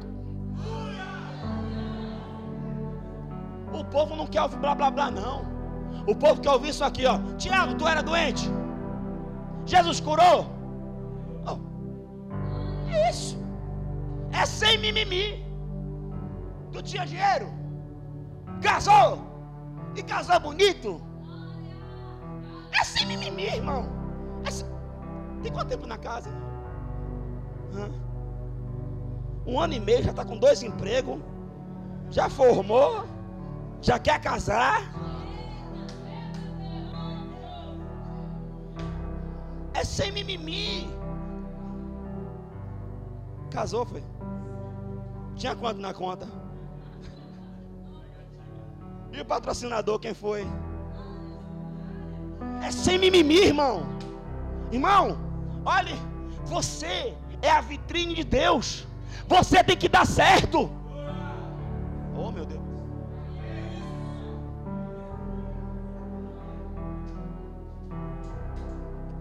[3.73, 5.45] O povo não quer ouvir blá blá blá, não.
[6.07, 7.19] O povo quer ouvir isso aqui, ó.
[7.37, 8.49] Tiago, tu era doente?
[9.65, 10.47] Jesus curou?
[11.45, 11.57] Oh.
[12.91, 13.37] É isso.
[14.31, 15.44] É sem mimimi.
[16.75, 17.47] Tu tinha dinheiro?
[18.61, 19.19] Casou?
[19.95, 21.01] E casou bonito?
[22.77, 23.87] É sem mimimi, irmão.
[24.45, 24.67] É sem...
[25.41, 26.29] Tem quanto tempo na casa?
[27.73, 27.89] Hã?
[29.47, 31.21] Um ano e meio já está com dois empregos.
[32.09, 33.05] Já formou.
[33.81, 34.81] Já quer casar.
[39.73, 40.89] É sem mimimi.
[43.49, 44.03] Casou, foi?
[45.37, 46.44] Tinha quanto na conta?
[49.15, 50.45] E o patrocinador, quem foi?
[52.61, 53.83] É sem mimimi, irmão.
[54.71, 55.17] Irmão,
[55.63, 55.93] olhe,
[56.43, 58.85] você é a vitrine de Deus.
[59.25, 60.69] Você tem que dar certo.
[62.17, 62.61] Oh, meu Deus.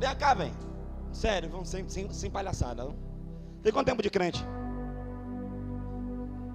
[0.01, 0.53] Vem cá, vem.
[1.13, 2.83] Sério, vamos sem, sem, sem palhaçada.
[2.83, 2.97] Não?
[3.63, 4.45] Tem quanto tempo de crente?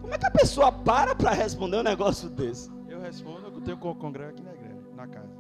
[0.02, 2.79] Como é que a pessoa para para responder um negócio desse?
[3.10, 5.34] Eu respondo, eu tenho que congregar aqui na igreja, na casa.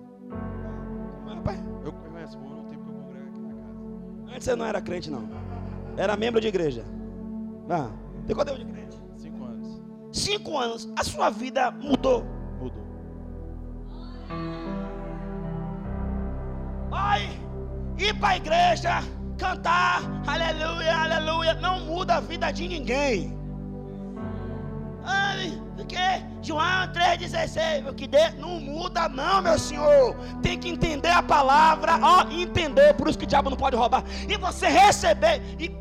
[1.27, 4.35] Rapaz, Eu, eu respondo o tempo que eu congrego aqui na casa.
[4.35, 5.29] antes você não era crente, não.
[5.95, 6.83] Era membro de igreja.
[7.69, 7.91] Ah,
[8.25, 8.97] tem quanto tempo de crente?
[9.17, 9.81] Cinco anos.
[10.11, 10.91] Cinco anos.
[10.97, 12.25] A sua vida mudou.
[12.59, 12.83] Mudou.
[16.91, 17.29] Ai,
[17.99, 18.89] ir para a igreja,
[19.37, 23.38] cantar, aleluia, aleluia, não muda a vida de ninguém.
[25.75, 25.97] Porque
[26.41, 30.15] João 3,16, o que dê, não muda não, meu senhor.
[30.41, 34.03] Tem que entender a palavra, ó, entender, por isso que o diabo não pode roubar.
[34.27, 35.71] E você receber e,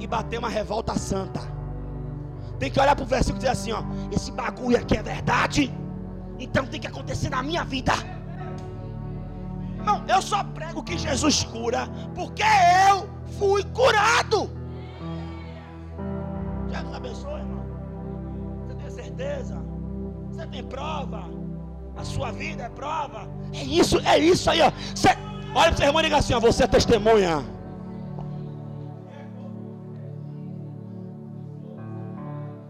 [0.00, 1.40] e bater uma revolta santa.
[2.58, 5.72] Tem que olhar para o versículo e dizer assim, ó, esse bagulho aqui é verdade.
[6.38, 7.92] Então tem que acontecer na minha vida.
[9.84, 12.42] Não, eu só prego que Jesus cura, porque
[12.90, 14.57] eu fui curado.
[16.70, 17.64] Jesus abençoe, irmão.
[18.66, 19.62] Você tem certeza?
[20.30, 21.24] Você tem prova?
[21.96, 23.28] A sua vida é prova?
[23.52, 24.70] É isso, é isso aí, ó.
[24.94, 25.08] Você,
[25.54, 27.44] olha para seu irmão e diga assim, ó, você é testemunha.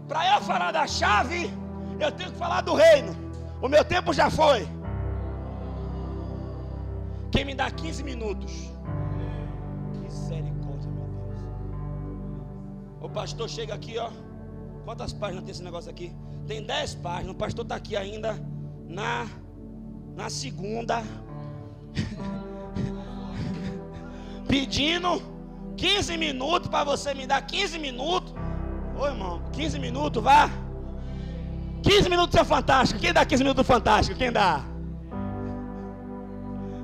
[0.07, 1.53] Para eu falar da chave,
[1.99, 3.15] eu tenho que falar do reino.
[3.61, 4.67] O meu tempo já foi.
[7.31, 8.71] Quem me dá 15 minutos?
[13.01, 14.09] O pastor chega aqui, ó.
[14.85, 16.11] Quantas páginas tem esse negócio aqui?
[16.47, 17.31] Tem 10 páginas.
[17.31, 18.35] O pastor está aqui ainda
[18.87, 19.27] na,
[20.15, 21.03] na segunda.
[24.47, 25.21] Pedindo
[25.77, 28.33] 15 minutos para você me dar 15 minutos.
[28.99, 30.49] Ô irmão, 15 minutos, vá.
[31.83, 32.99] 15 minutos é fantástico.
[32.99, 34.17] Quem dá 15 minutos fantástico?
[34.17, 34.65] Quem dá?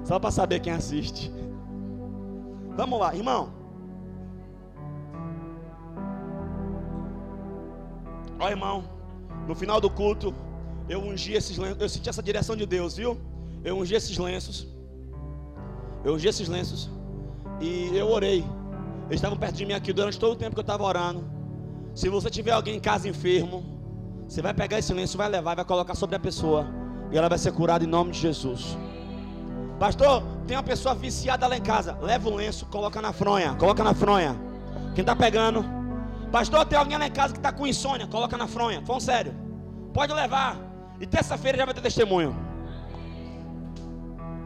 [0.06, 1.34] Só para saber quem assiste.
[2.78, 3.65] Vamos lá, irmão.
[8.40, 8.84] Ó, irmão,
[9.48, 10.34] no final do culto,
[10.90, 13.18] eu ungi esses lenços, eu senti essa direção de Deus, viu?
[13.64, 14.68] Eu ungi esses lenços.
[16.04, 16.90] Eu ungi esses lenços
[17.60, 18.46] e eu orei.
[19.08, 21.24] Eles estavam perto de mim aqui durante todo o tempo que eu estava orando.
[21.94, 23.64] Se você tiver alguém em casa enfermo,
[24.28, 26.68] você vai pegar esse lenço, vai levar, vai colocar sobre a pessoa
[27.12, 28.78] e ela vai ser curada em nome de Jesus.
[29.80, 31.98] Pastor, tem uma pessoa viciada lá em casa.
[32.02, 33.56] Leva o lenço, coloca na fronha.
[33.56, 34.36] Coloca na fronha.
[34.94, 35.75] Quem está pegando?
[36.36, 38.08] Pastor, tem alguém lá em casa que está com insônia.
[38.08, 38.82] Coloca na fronha.
[38.86, 39.34] Falando sério.
[39.94, 40.58] Pode levar.
[41.00, 42.36] E terça-feira já vai ter testemunho.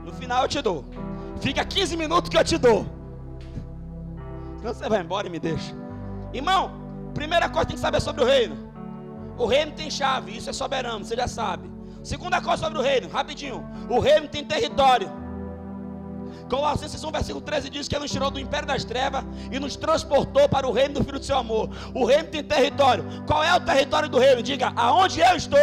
[0.06, 0.86] No final eu te dou.
[1.42, 2.86] Fica 15 minutos que eu te dou.
[4.60, 5.74] Senão você vai embora e me deixa.
[6.32, 6.70] Irmão,
[7.16, 8.72] primeira coisa que tem que saber sobre o reino.
[9.36, 11.72] O reino tem chave, isso é soberano, você já sabe.
[12.04, 13.68] Segunda coisa sobre o reino, rapidinho.
[13.90, 15.10] O reino tem território.
[16.50, 19.76] Colossenses 1, versículo 13 diz que ele nos tirou do império das trevas e nos
[19.76, 21.70] transportou para o reino do Filho do seu amor.
[21.94, 23.06] O reino tem território.
[23.28, 24.42] Qual é o território do reino?
[24.42, 25.60] Diga, aonde eu estou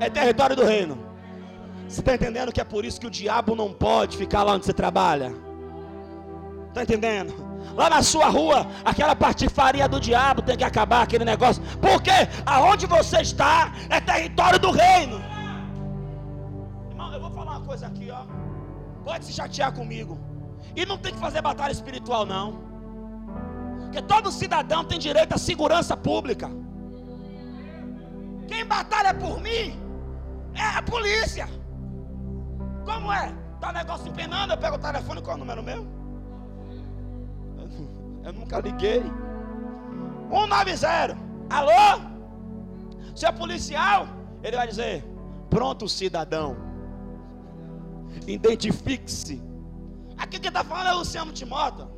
[0.00, 0.98] é território do reino.
[1.88, 4.66] Você está entendendo que é por isso que o diabo não pode ficar lá onde
[4.66, 5.32] você trabalha?
[6.68, 7.32] Está entendendo?
[7.74, 11.62] Lá na sua rua, aquela patifaria do diabo tem que acabar aquele negócio.
[11.80, 12.10] Porque
[12.44, 15.22] aonde você está é território do reino.
[16.90, 18.24] Irmão, eu vou falar uma coisa aqui, ó.
[19.06, 20.18] Pode se chatear comigo.
[20.74, 22.58] E não tem que fazer batalha espiritual, não.
[23.82, 26.50] Porque todo cidadão tem direito à segurança pública.
[28.48, 29.80] Quem batalha por mim
[30.54, 31.48] é a polícia.
[32.84, 33.32] Como é?
[33.60, 35.86] Tá negócio empenando, eu pego o telefone, qual é o número meu?
[38.24, 39.04] Eu nunca liguei.
[40.28, 41.16] 190.
[41.48, 42.00] Alô?
[43.14, 44.08] Seu policial?
[44.42, 45.04] Ele vai dizer:
[45.48, 46.65] Pronto, cidadão.
[48.26, 49.42] Identifique-se.
[50.16, 51.88] Aqui quem está falando é Luciano Timóteo.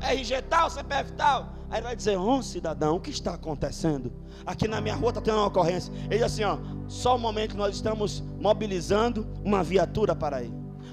[0.00, 1.54] RG tal, CPF tal.
[1.70, 4.12] Aí ele vai dizer: Ô oh, cidadão, o que está acontecendo?
[4.46, 5.92] Aqui na minha rua está tendo uma ocorrência.
[6.04, 6.58] Ele diz assim: ó,
[6.88, 10.52] só o momento nós estamos mobilizando uma viatura para ir.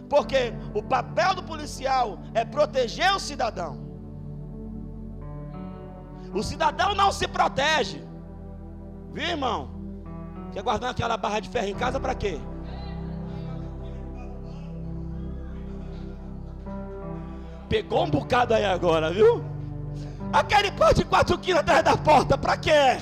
[0.09, 3.86] Porque o papel do policial é proteger o cidadão.
[6.33, 8.03] O cidadão não se protege.
[9.13, 9.69] Viu, irmão?
[10.51, 12.39] Quer guardar aquela barra de ferro em casa para quê?
[17.70, 19.43] Pegou um bocado aí agora, viu?
[20.32, 22.97] Aquele pão de 4 quilos atrás da porta, para quê?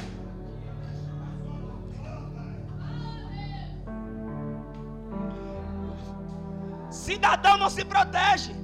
[6.89, 8.55] Cidadão não se protege.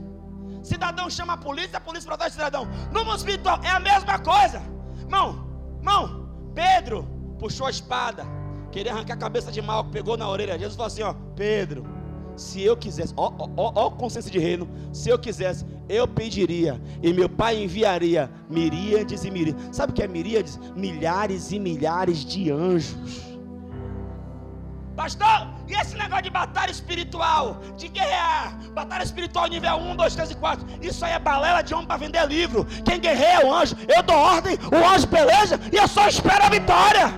[0.63, 2.67] Cidadão chama a polícia, a polícia protege o cidadão.
[2.91, 4.61] No espiritual é a mesma coisa.
[5.09, 5.47] Mão,
[5.81, 7.03] mão, Pedro
[7.39, 8.23] puxou a espada,
[8.71, 10.59] queria arrancar a cabeça de mal, pegou na orelha.
[10.59, 11.83] Jesus falou assim: ó, Pedro,
[12.39, 17.11] se eu quisesse, ó, ó, ó, consciência de reino, se eu quisesse, eu pediria, e
[17.11, 19.75] meu pai enviaria miríades e miríades.
[19.75, 20.59] Sabe o que é miríades?
[20.75, 23.29] Milhares e milhares de anjos
[24.99, 30.31] Pastor, e esse negócio de batalha espiritual, de guerrear, batalha espiritual nível 1, 2, 3
[30.31, 32.65] e 4, isso aí é balela de homem para vender livro.
[32.83, 36.43] Quem guerreia é o anjo, eu dou ordem, o anjo peleja e eu só espero
[36.43, 37.13] a vitória.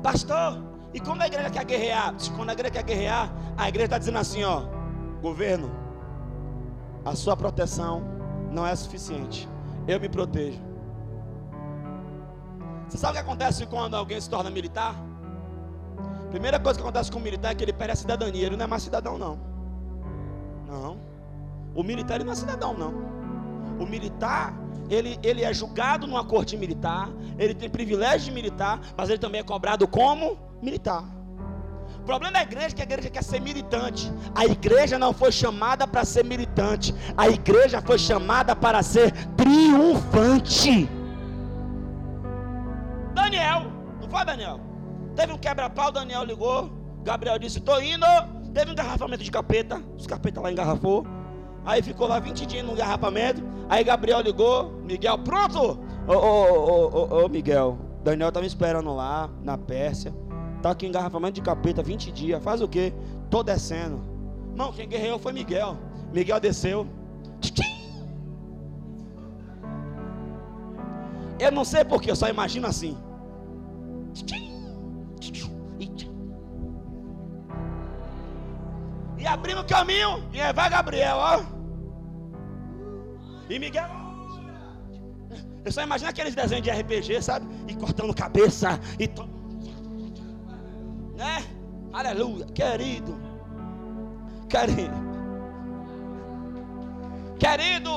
[0.00, 0.62] Pastor,
[0.92, 2.14] e como a igreja quer guerrear?
[2.36, 4.62] Quando a igreja quer guerrear, a igreja está dizendo assim: ó,
[5.20, 5.70] governo,
[7.04, 8.02] a sua proteção
[8.50, 9.48] não é suficiente,
[9.86, 10.60] eu me protejo.
[12.88, 14.94] Você sabe o que acontece quando alguém se torna militar?
[16.30, 18.46] Primeira coisa que acontece com o militar é que ele perde a cidadania.
[18.46, 19.38] Ele não é mais cidadão, não.
[20.66, 20.98] Não.
[21.74, 22.92] O militar ele não é cidadão, não.
[23.78, 24.54] O militar,
[24.88, 29.40] ele, ele é julgado numa corte militar, ele tem privilégio de militar, mas ele também
[29.40, 31.04] é cobrado como militar.
[31.96, 34.10] O problema da igreja é que a igreja quer ser militante.
[34.34, 36.94] A igreja não foi chamada para ser militante.
[37.16, 40.88] A igreja foi chamada para ser triunfante.
[43.14, 44.60] Daniel, não foi Daniel?
[45.14, 46.70] Teve um quebra-pau, Daniel ligou.
[47.02, 48.06] Gabriel disse: Estou indo.
[48.54, 49.82] Teve um engarrafamento de capeta.
[49.96, 51.06] Os capetas lá engarrafou.
[51.64, 53.42] Aí ficou lá 20 dias no engarrafamento.
[53.68, 54.70] Aí Gabriel ligou.
[54.84, 55.78] Miguel, pronto?
[56.06, 57.78] Ô, ô, ô, ô, Miguel.
[58.02, 60.14] Daniel me esperando lá, na Pérsia.
[60.62, 62.42] Tá aqui engarrafamento de capeta, 20 dias.
[62.42, 62.92] Faz o quê?
[63.30, 64.00] Tô descendo.
[64.56, 65.76] Não, quem guerreou foi Miguel.
[66.12, 66.86] Miguel desceu.
[71.38, 72.98] Eu não sei porquê, eu só imagino assim.
[79.16, 81.42] E abrindo o caminho, e vai Gabriel, ó.
[83.48, 83.88] E Miguel.
[85.64, 87.46] Eu só imagino aqueles desenhos de RPG, sabe?
[87.68, 88.80] E cortando cabeça.
[88.98, 89.37] E to...
[91.20, 91.44] Né?
[91.92, 93.12] Aleluia, querido.
[94.48, 94.98] Querido.
[97.44, 97.94] Querido.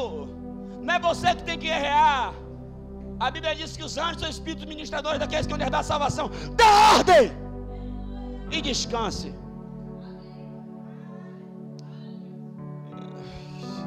[0.81, 2.33] Não é você que tem que guerrear.
[3.19, 6.31] A Bíblia diz que os anjos são espíritos ministradores daqueles que vão herdar a salvação.
[6.55, 7.31] Dá ordem
[8.51, 9.29] e descanse.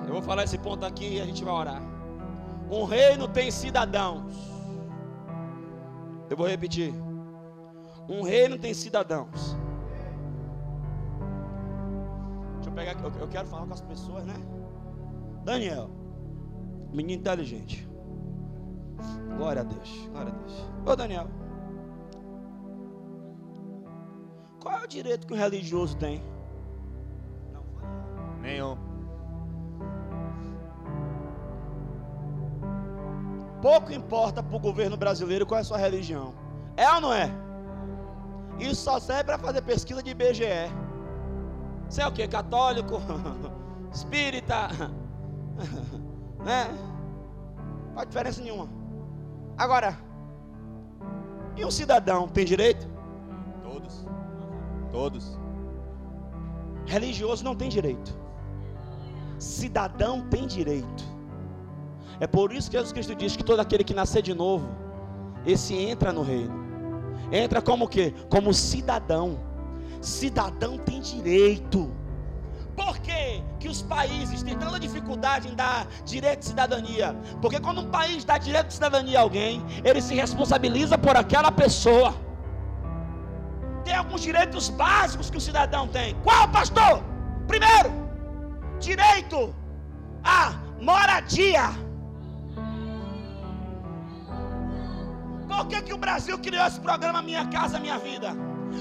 [0.07, 1.83] Eu vou falar esse ponto aqui e a gente vai orar.
[2.71, 4.33] Um reino tem cidadãos.
[6.31, 6.95] Eu vou repetir.
[8.09, 9.57] Um reino tem cidadãos.
[12.57, 13.21] Deixa eu pegar aqui.
[13.21, 14.35] Eu quero falar com as pessoas, né?
[15.45, 15.91] Daniel,
[16.93, 17.89] menino inteligente.
[19.37, 20.71] Glória a Deus, glória a Deus.
[20.87, 21.27] Ô Daniel,
[24.61, 26.23] qual é o direito que um religioso tem?
[28.41, 28.77] Nenhum.
[33.61, 36.35] Pouco importa para o governo brasileiro qual é a sua religião.
[36.77, 37.44] É ou não é?
[38.59, 40.71] Isso só serve para fazer pesquisa de IBGE.
[41.89, 42.27] Você é o que?
[42.27, 43.01] Católico?
[43.93, 44.69] Espírita?
[46.45, 46.69] né?
[47.87, 48.69] Não faz diferença nenhuma.
[49.57, 49.97] Agora,
[51.57, 52.89] e um cidadão tem direito?
[53.63, 54.07] Todos.
[54.91, 55.39] Todos.
[56.87, 58.17] Religioso não tem direito.
[59.39, 61.05] Cidadão tem direito.
[62.21, 64.69] É por isso que Jesus Cristo diz que todo aquele que nascer de novo,
[65.47, 66.64] esse entra no reino.
[67.31, 68.13] Entra como que?
[68.29, 69.39] Como cidadão.
[70.01, 71.91] Cidadão tem direito.
[72.77, 77.15] Por que, que os países têm tanta dificuldade em dar direito de cidadania?
[77.41, 81.53] Porque quando um país dá direito de cidadania a alguém, ele se responsabiliza por aquela
[81.53, 82.15] pessoa.
[83.85, 86.15] Tem alguns direitos básicos que o cidadão tem.
[86.25, 87.03] Qual, pastor?
[87.47, 87.93] Primeiro,
[88.81, 89.55] direito
[90.25, 91.84] à moradia.
[95.55, 98.35] Por que, que o Brasil criou esse programa Minha Casa Minha Vida?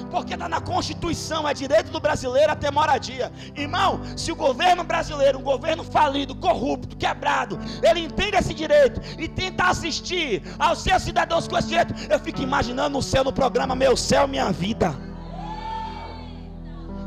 [0.09, 3.32] Porque está na Constituição, é direito do brasileiro a ter moradia.
[3.55, 9.28] Irmão, se o governo brasileiro, um governo falido, corrupto, quebrado, ele entende esse direito e
[9.28, 13.76] tenta assistir aos seus cidadãos com esse direito, eu fico imaginando o céu no programa
[13.76, 15.12] Meu Céu, Minha Vida.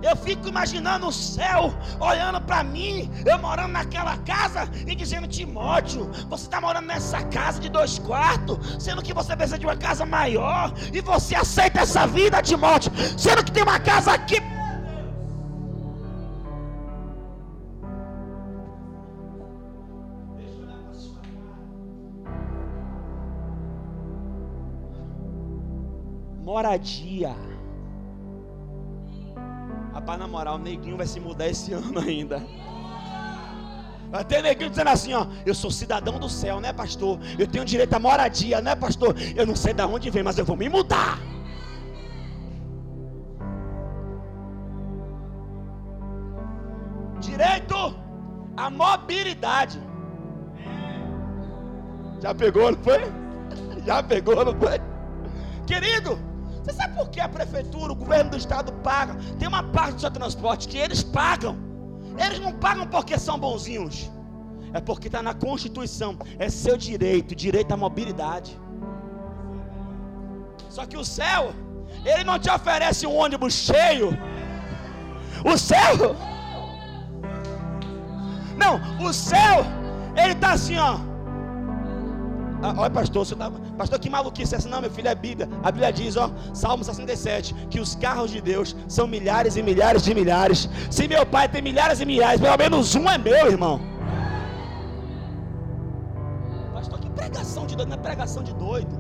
[0.08, 6.08] Eu fico imaginando o céu olhando para mim, eu morando naquela casa e dizendo: Timóteo,
[6.28, 10.06] você está morando nessa casa de dois quartos, sendo que você precisa de uma casa
[10.06, 14.40] maior, e você aceita essa vida, Timóteo, sendo que tem uma casa aqui.
[26.44, 27.55] Moradia.
[29.96, 32.42] Rapaz, na moral, o neguinho vai se mudar esse ano ainda.
[34.10, 37.18] Vai ter neguinho dizendo assim, ó, eu sou cidadão do céu, né, pastor?
[37.38, 39.16] Eu tenho direito à moradia, né, pastor?
[39.34, 41.18] Eu não sei de onde vem, mas eu vou me mudar.
[47.18, 47.96] Direito
[48.54, 49.80] à mobilidade.
[52.20, 53.00] Já pegou, não foi?
[53.86, 54.78] Já pegou, não foi?
[55.66, 56.25] Querido,
[56.66, 59.14] você sabe por que a prefeitura, o governo do estado paga?
[59.38, 61.56] Tem uma parte do seu transporte que eles pagam.
[62.18, 64.10] Eles não pagam porque são bonzinhos.
[64.72, 66.18] É porque está na Constituição.
[66.40, 68.60] É seu direito, direito à mobilidade.
[70.68, 71.54] Só que o céu,
[72.04, 74.18] ele não te oferece um ônibus cheio.
[75.44, 76.16] O céu.
[78.56, 79.64] Não, o céu,
[80.16, 80.98] ele está assim, ó.
[82.62, 84.68] Ah, olha, pastor, você tá, pastor, que maluquice essa?
[84.68, 85.48] Não, meu filho, é Bíblia.
[85.62, 90.02] A Bíblia diz, ó, Salmo 67, que os carros de Deus são milhares e milhares
[90.02, 90.68] de milhares.
[90.90, 93.80] Se meu pai tem milhares e milhares, pelo menos um é meu, irmão.
[96.72, 98.96] Pastor, que pregação de doido, não é pregação de doido.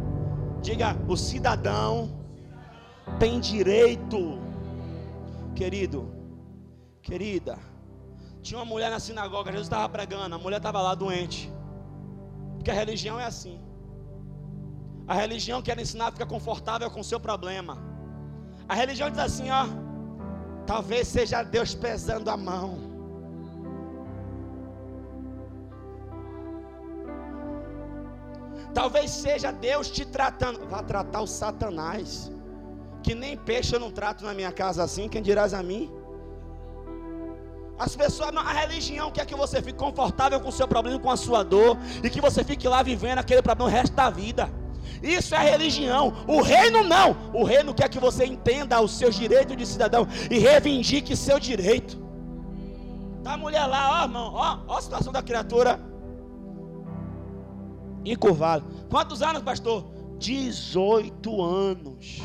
[0.60, 2.10] Diga, o cidadão
[3.18, 4.38] tem direito.
[5.54, 6.12] Querido,
[7.02, 7.58] querida,
[8.42, 11.50] tinha uma mulher na sinagoga, Jesus estava pregando, a mulher estava lá doente.
[12.66, 13.60] Porque a religião é assim.
[15.06, 17.78] A religião quer ensinar a ficar confortável com o seu problema.
[18.68, 19.66] A religião diz assim, ó.
[20.66, 22.70] Talvez seja Deus pesando a mão.
[28.74, 30.66] Talvez seja Deus te tratando.
[30.66, 32.32] Vá tratar o Satanás.
[33.00, 35.08] Que nem peixe eu não trato na minha casa assim.
[35.08, 35.88] Quem dirás a mim?
[37.78, 41.16] As pessoas, a religião quer que você fique confortável com o seu problema, com a
[41.16, 44.50] sua dor, e que você fique lá vivendo aquele problema o resto da vida.
[45.02, 46.12] Isso é religião.
[46.26, 47.16] O reino não.
[47.34, 52.00] O reino quer que você entenda os seus direitos de cidadão e reivindique seu direito.
[53.22, 55.78] Tá a mulher lá, ó, irmão, ó, ó a situação da criatura.
[58.04, 58.64] Encurvado.
[58.88, 59.84] Quantos anos, pastor?
[60.18, 62.22] 18 anos.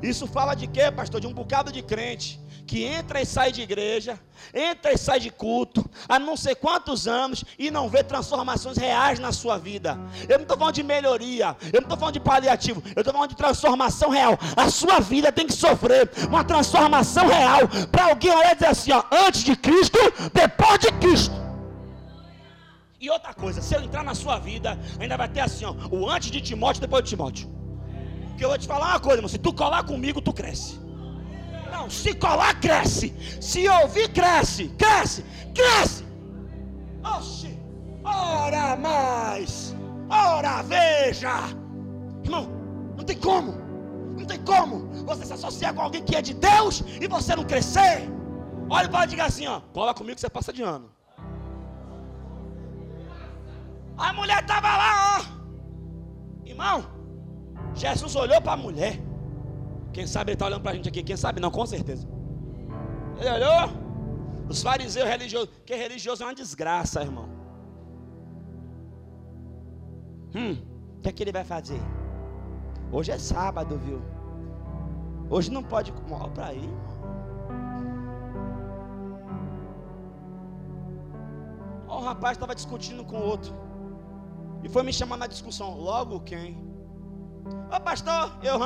[0.00, 1.20] Isso fala de quê, pastor?
[1.20, 2.41] De um bocado de crente
[2.72, 4.18] que entra e sai de igreja,
[4.54, 9.18] entra e sai de culto, há não sei quantos anos e não vê transformações reais
[9.18, 9.98] na sua vida.
[10.26, 13.28] Eu não estou falando de melhoria, eu não estou falando de paliativo, eu estou falando
[13.28, 14.38] de transformação real.
[14.56, 18.92] A sua vida tem que sofrer uma transformação real para alguém olhar e dizer assim:
[18.92, 19.98] ó, antes de Cristo,
[20.32, 21.34] depois de Cristo.
[22.98, 26.08] E outra coisa, se eu entrar na sua vida, ainda vai ter assim, ó, o
[26.08, 27.50] antes de Timóteo, depois de Timóteo.
[28.28, 30.81] Porque eu vou te falar uma coisa, irmão, se tu colar comigo, tu cresce.
[31.72, 33.14] Não, se colar, cresce.
[33.40, 34.68] Se ouvir, cresce.
[34.78, 36.04] Cresce, cresce.
[37.02, 37.58] Oxi,
[38.04, 39.74] ora mais.
[40.08, 41.32] Ora, veja.
[42.22, 42.48] Irmão,
[42.96, 43.52] não tem como.
[44.18, 47.44] Não tem como você se associar com alguém que é de Deus e você não
[47.44, 48.08] crescer.
[48.68, 49.60] Olha para diga assim, ó.
[49.72, 50.90] Cola comigo que você passa de ano.
[53.96, 55.24] A mulher estava lá, ó.
[56.44, 56.84] Irmão,
[57.74, 59.11] Jesus olhou para a mulher.
[59.92, 62.08] Quem sabe ele está olhando para a gente aqui, quem sabe não, com certeza.
[63.18, 63.82] Ele olhou?
[64.48, 67.28] Os fariseus religiosos, que religioso é uma desgraça, irmão.
[70.34, 70.56] Hum,
[70.98, 71.80] o que é que ele vai fazer?
[72.90, 74.02] Hoje é sábado, viu?
[75.28, 75.92] Hoje não pode.
[76.10, 76.92] Olha para aí, irmão.
[81.86, 83.54] O rapaz estava discutindo com o outro.
[84.64, 85.76] E foi me chamar na discussão.
[85.76, 86.56] Logo quem?
[87.74, 88.58] Ô pastor, eu?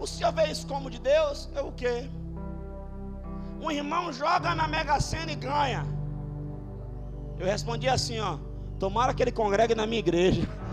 [0.00, 1.48] O senhor vê isso como de Deus?
[1.54, 2.08] É o quê?
[3.60, 5.84] um irmão joga na Mega Sena e ganha.
[7.38, 8.38] Eu respondi assim, ó.
[8.78, 10.48] Tomara que ele congregue na minha igreja.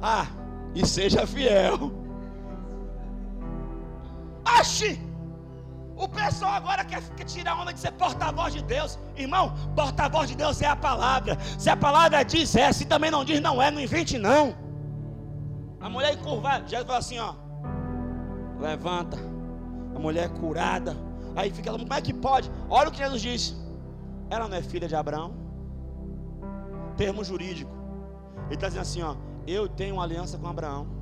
[0.00, 0.28] Ah,
[0.76, 1.90] e seja fiel.
[4.60, 5.07] Oxi!
[5.98, 8.96] O pessoal agora quer, quer tirar onda de ser porta-voz de Deus.
[9.16, 11.36] Irmão, porta-voz de Deus é a palavra.
[11.58, 14.54] Se a palavra diz é, se também não diz não é, não invente não.
[15.80, 17.34] A mulher encurvada, Jesus falou assim, ó.
[18.60, 19.18] Levanta.
[19.94, 20.96] A mulher é curada.
[21.34, 22.48] Aí fica ela, como é que pode?
[22.70, 23.56] Olha o que Jesus disse.
[24.30, 25.34] Ela não é filha de Abraão.
[26.96, 27.72] Termo jurídico.
[28.46, 29.16] Ele está dizendo assim, ó.
[29.46, 30.97] Eu tenho uma aliança com Abraão.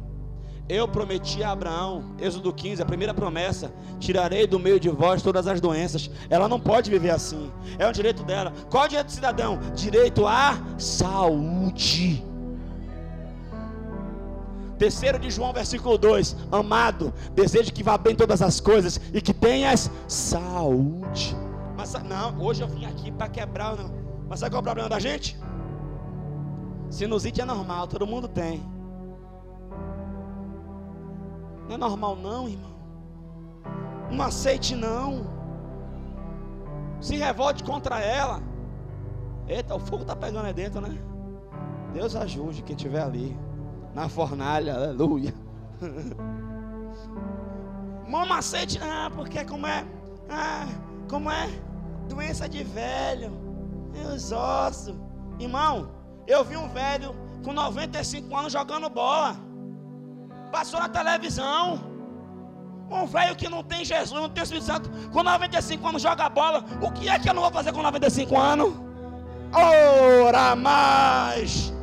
[0.68, 5.46] Eu prometi a Abraão, Êxodo 15, a primeira promessa: tirarei do meio de vós todas
[5.46, 6.10] as doenças.
[6.28, 8.52] Ela não pode viver assim, é um direito dela.
[8.68, 9.60] Qual é o direito do cidadão?
[9.74, 12.24] Direito à saúde.
[14.76, 19.32] Terceiro de João, versículo 2: Amado, desejo que vá bem todas as coisas e que
[19.32, 21.36] tenhas saúde.
[21.76, 23.94] Mas não, hoje eu vim aqui para quebrar, não.
[24.28, 25.38] Mas sabe qual é o problema da gente?
[26.90, 28.75] Sinusite é normal, todo mundo tem.
[31.68, 32.76] Não é normal, não, irmão.
[34.10, 35.26] Não aceite, não.
[37.00, 38.40] Se revolte contra ela.
[39.48, 40.96] Eita, o fogo está pegando aí dentro, né?
[41.92, 43.36] Deus ajude quem estiver ali.
[43.94, 45.34] Na fornalha, aleluia.
[48.26, 49.84] Não aceite, não, porque como é.
[50.28, 50.66] Ah,
[51.08, 51.48] como é?
[52.08, 53.30] Doença de velho.
[53.92, 54.94] Meus ossos.
[55.38, 55.90] Irmão,
[56.26, 57.14] eu vi um velho
[57.44, 59.36] com 95 anos jogando bola.
[60.56, 61.78] Passou na televisão.
[62.90, 66.30] Um velho que não tem Jesus, não tem o Espírito Santo, com 95 anos joga
[66.30, 66.64] bola.
[66.80, 68.72] O que é que eu não vou fazer com 95 anos?
[69.52, 71.74] Ora mais!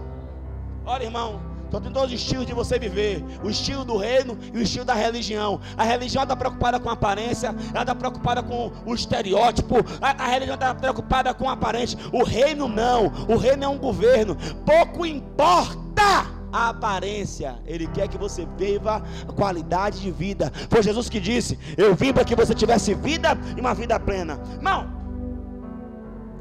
[0.88, 4.61] Olha, irmão, só tem dois estilos de você viver: o estilo do reino e o
[4.63, 5.61] estilo da religião.
[5.78, 10.28] A religião está preocupada com a aparência, ela está preocupada com o estereótipo, a, a
[10.30, 11.95] religião está preocupada com o aparente.
[12.11, 14.36] O reino não, o reino é um governo.
[14.65, 20.51] Pouco importa a aparência, Ele quer que você viva a qualidade de vida.
[20.69, 24.39] Foi Jesus que disse: Eu vim para que você tivesse vida e uma vida plena.
[24.53, 24.87] Irmão,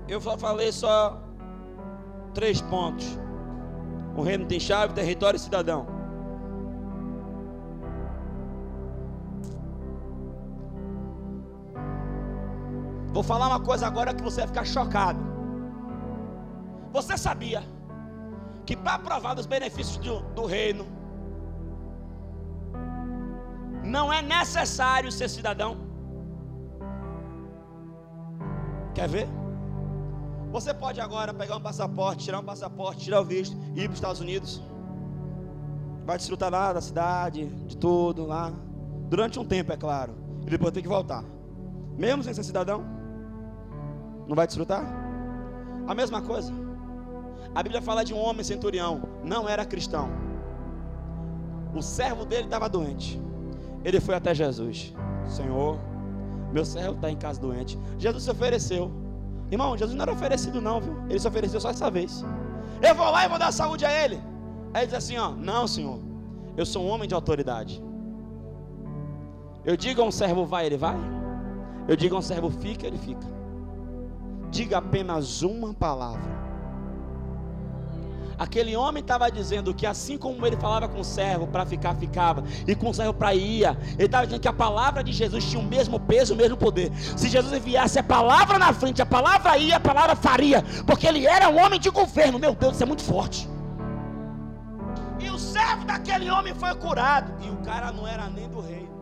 [0.07, 1.19] eu falei só
[2.35, 3.19] três pontos:
[4.15, 5.87] o reino tem chave, território e cidadão.
[13.15, 15.21] Vou falar uma coisa agora que você vai ficar chocado.
[16.93, 17.63] Você sabia?
[18.65, 20.87] Que para provar dos benefícios do, do reino,
[23.85, 25.77] não é necessário ser cidadão.
[28.95, 29.29] Quer ver?
[30.53, 33.93] Você pode agora pegar um passaporte, tirar um passaporte, tirar o visto e ir para
[33.93, 34.63] os Estados Unidos.
[36.05, 38.53] Vai desfrutar lá da cidade, de tudo lá.
[39.09, 40.15] Durante um tempo, é claro.
[40.47, 41.25] E depois tem que voltar.
[41.97, 42.85] Mesmo sem ser cidadão.
[44.29, 44.85] Não vai desfrutar?
[45.87, 46.62] A mesma coisa.
[47.55, 50.09] A Bíblia fala de um homem centurião, não era cristão.
[51.75, 53.21] O servo dele estava doente.
[53.85, 54.95] Ele foi até Jesus.
[55.27, 55.79] Senhor,
[56.53, 57.79] meu servo está em casa doente.
[57.99, 58.91] Jesus se ofereceu.
[59.51, 60.97] Irmão, Jesus não era oferecido, não, viu?
[61.11, 62.25] Ele se ofereceu só essa vez.
[62.81, 64.17] Eu vou lá e vou dar saúde a ele.
[64.73, 66.01] Aí ele diz assim: ó, não, senhor,
[66.57, 67.83] eu sou um homem de autoridade.
[69.65, 70.97] Eu digo a um servo vai, ele vai.
[71.87, 73.27] Eu digo a um servo fica, ele fica.
[74.51, 76.42] Diga apenas uma palavra
[78.39, 82.45] Aquele homem estava dizendo que assim como ele falava com o servo para ficar, ficava,
[82.67, 85.63] e com o servo para ia, ele estava dizendo que a palavra de Jesus tinha
[85.63, 86.93] o mesmo peso, o mesmo poder.
[87.17, 91.27] Se Jesus enviasse a palavra na frente, a palavra ia, a palavra faria, porque ele
[91.27, 92.39] era um homem de governo.
[92.39, 93.49] Meu Deus, isso é muito forte.
[95.21, 98.93] E o servo daquele homem foi curado, e o cara não era nem do rei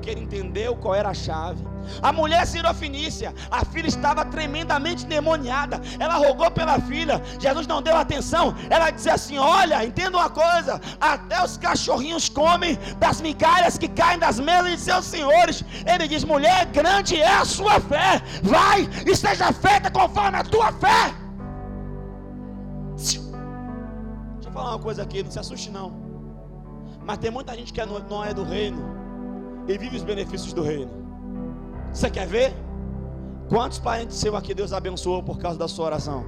[0.00, 1.62] porque ele entendeu qual era a chave.
[2.02, 5.80] A mulher sirofinícia, a filha estava tremendamente demoniada.
[5.98, 7.22] Ela rogou pela filha.
[7.38, 8.54] Jesus não deu atenção.
[8.70, 14.18] Ela disse assim: Olha, entenda uma coisa: até os cachorrinhos comem das migalhas que caem
[14.18, 15.62] das mesas de seus senhores.
[15.84, 18.22] Ele diz: Mulher, grande é a sua fé.
[18.42, 21.12] Vai e seja feita conforme a tua fé.
[22.96, 23.18] Deixa
[24.48, 25.92] eu falar uma coisa aqui, não se assuste não.
[27.04, 28.99] Mas tem muita gente que não é do reino
[29.74, 30.90] e vive os benefícios do reino.
[31.92, 32.54] Você quer ver?
[33.48, 36.24] Quantos parentes seus aqui Deus abençoou por causa da sua oração?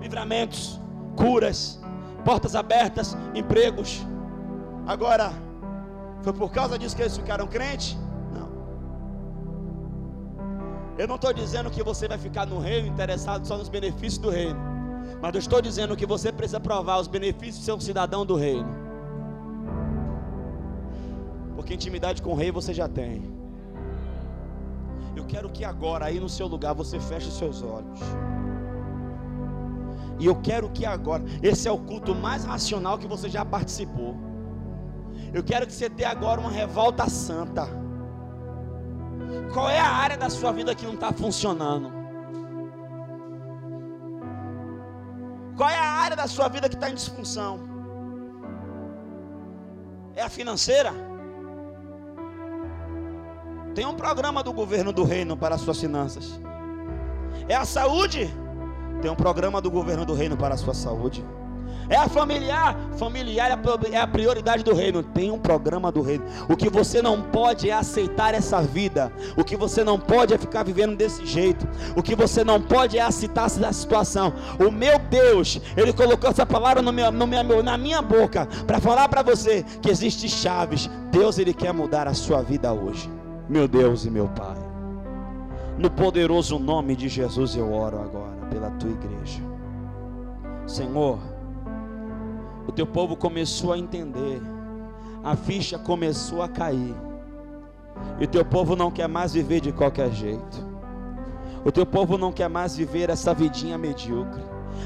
[0.00, 0.80] Livramentos,
[1.16, 1.80] curas,
[2.24, 4.06] portas abertas, empregos.
[4.86, 5.32] Agora,
[6.22, 7.96] foi por causa disso que eles ficaram crentes?
[8.32, 8.48] Não.
[10.98, 14.30] Eu não estou dizendo que você vai ficar no reino interessado só nos benefícios do
[14.30, 14.58] reino.
[15.22, 18.36] Mas eu estou dizendo que você precisa provar os benefícios de ser um cidadão do
[18.36, 18.87] reino.
[21.68, 23.22] Porque intimidade com o rei você já tem.
[25.14, 28.00] Eu quero que agora, aí no seu lugar, você feche os seus olhos.
[30.18, 34.16] E eu quero que agora, esse é o culto mais racional que você já participou.
[35.34, 37.68] Eu quero que você tenha agora uma revolta santa.
[39.52, 41.92] Qual é a área da sua vida que não está funcionando?
[45.54, 47.60] Qual é a área da sua vida que está em disfunção?
[50.16, 51.07] É a financeira?
[53.74, 56.40] Tem um programa do governo do reino para as suas finanças.
[57.48, 58.32] É a saúde?
[59.00, 61.24] Tem um programa do governo do reino para a sua saúde.
[61.90, 65.02] É a familiar, familiar é, é a prioridade do reino.
[65.02, 66.24] Tem um programa do reino.
[66.48, 69.10] O que você não pode é aceitar essa vida.
[69.36, 71.66] O que você não pode é ficar vivendo desse jeito.
[71.96, 74.34] O que você não pode é aceitar essa situação.
[74.58, 78.80] O meu Deus, Ele colocou essa palavra no meu, no meu, na minha boca para
[78.80, 80.90] falar para você que existe chaves.
[81.10, 83.17] Deus, Ele quer mudar a sua vida hoje.
[83.48, 84.58] Meu Deus e meu Pai.
[85.78, 89.40] No poderoso nome de Jesus eu oro agora pela tua igreja.
[90.66, 91.18] Senhor,
[92.66, 94.42] o teu povo começou a entender,
[95.24, 96.94] a ficha começou a cair,
[98.20, 100.66] e o teu povo não quer mais viver de qualquer jeito,
[101.64, 104.42] o teu povo não quer mais viver essa vidinha medíocre.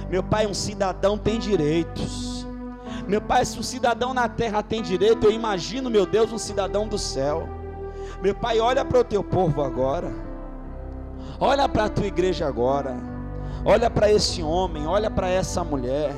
[0.09, 2.47] Meu pai, um cidadão tem direitos.
[3.09, 6.87] Meu pai, se um cidadão na terra tem direito, eu imagino, meu Deus, um cidadão
[6.87, 7.62] do céu.
[8.23, 10.13] Meu pai, olha para o teu povo agora.
[11.41, 12.97] Olha para a tua igreja agora.
[13.65, 16.15] Olha para esse homem, olha para essa mulher.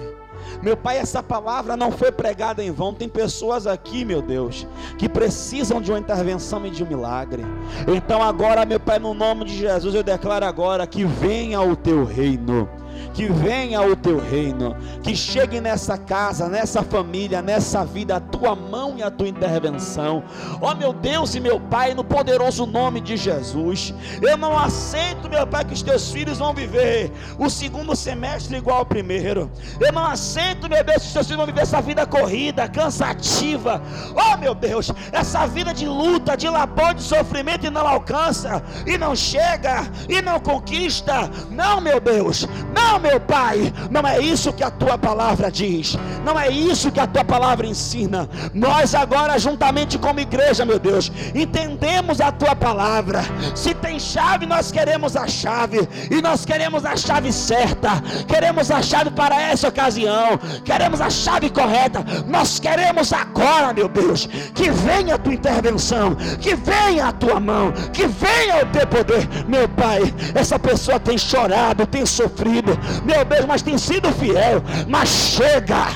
[0.63, 2.93] Meu Pai, essa palavra não foi pregada em vão.
[2.93, 4.67] Tem pessoas aqui, meu Deus,
[4.99, 7.43] que precisam de uma intervenção e de um milagre.
[7.89, 12.05] Então, agora, meu Pai, no nome de Jesus, eu declaro agora que venha o teu
[12.05, 12.69] reino
[13.13, 18.55] que venha o teu reino, que chegue nessa casa, nessa família, nessa vida, a tua
[18.55, 20.23] mão e a tua intervenção.
[20.61, 25.29] Ó oh, meu Deus e meu Pai, no poderoso nome de Jesus, eu não aceito,
[25.29, 29.51] meu Pai, que os teus filhos vão viver o segundo semestre igual ao primeiro.
[29.81, 33.83] Eu não aceito, meu Deus, que os teus filhos vão viver essa vida corrida, cansativa.
[34.15, 38.99] Oh meu Deus, essa vida de luta, de labor, de sofrimento e não alcança, e
[38.99, 41.31] não chega, e não conquista.
[41.51, 46.39] Não, meu Deus, não, meu Pai, não é isso que a tua palavra diz, não
[46.39, 48.29] é isso que a tua palavra ensina.
[48.53, 53.23] Nós agora, juntamente como igreja, meu Deus, entendemos a tua palavra.
[53.55, 57.91] Se tem chave, nós queremos a chave, e nós queremos a chave certa,
[58.27, 62.05] queremos a chave para essa ocasião, queremos a chave correta.
[62.27, 67.73] Nós queremos agora, meu Deus, que venha a tua intervenção, que venha a tua mão,
[67.93, 70.03] que venha o teu poder, meu Pai.
[70.35, 72.74] Essa pessoa tem chorado, tem sofrido,
[73.05, 74.63] meu Deus, mas tem sido fiel.
[74.89, 75.87] Mas chega,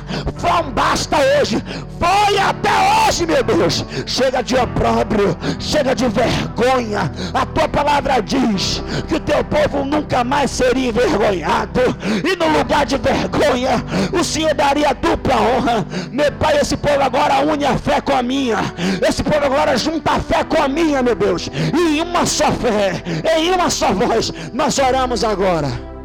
[0.42, 1.62] não basta hoje,
[1.98, 2.70] foi até
[3.06, 3.84] hoje, meu Deus.
[4.06, 7.10] Chega de opróbrio, chega de vergonha.
[7.34, 11.80] A tua palavra diz que o teu povo nunca mais seria envergonhado,
[12.24, 15.86] e no lugar de vergonha, o Senhor daria dupla honra.
[16.10, 18.58] Meu Pai, esse povo agora une a fé com a minha,
[19.06, 22.50] esse povo agora junta a fé com a minha, meu Deus, e em uma só
[22.52, 23.02] fé,
[23.36, 25.97] em uma só voz, nós oramos agora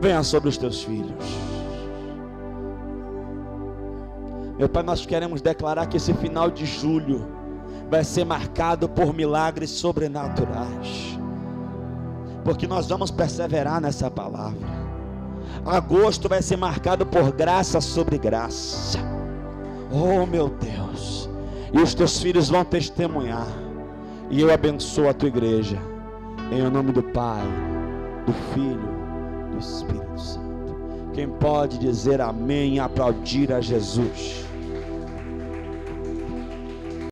[0.00, 1.48] venha sobre os teus filhos.
[4.58, 7.26] Meu Pai, nós queremos declarar que esse final de julho
[7.88, 11.18] vai ser marcado por milagres sobrenaturais,
[12.44, 14.66] porque nós vamos perseverar nessa palavra.
[15.64, 18.98] Agosto vai ser marcado por graça sobre graça.
[19.92, 21.28] Oh, meu Deus!
[21.72, 23.46] E os teus filhos vão testemunhar.
[24.30, 25.78] E eu abençoo a tua igreja.
[26.50, 27.42] Em nome do Pai,
[28.26, 28.97] do Filho
[29.58, 30.48] Espírito Santo.
[31.14, 34.47] Quem pode dizer amém e aplaudir a Jesus?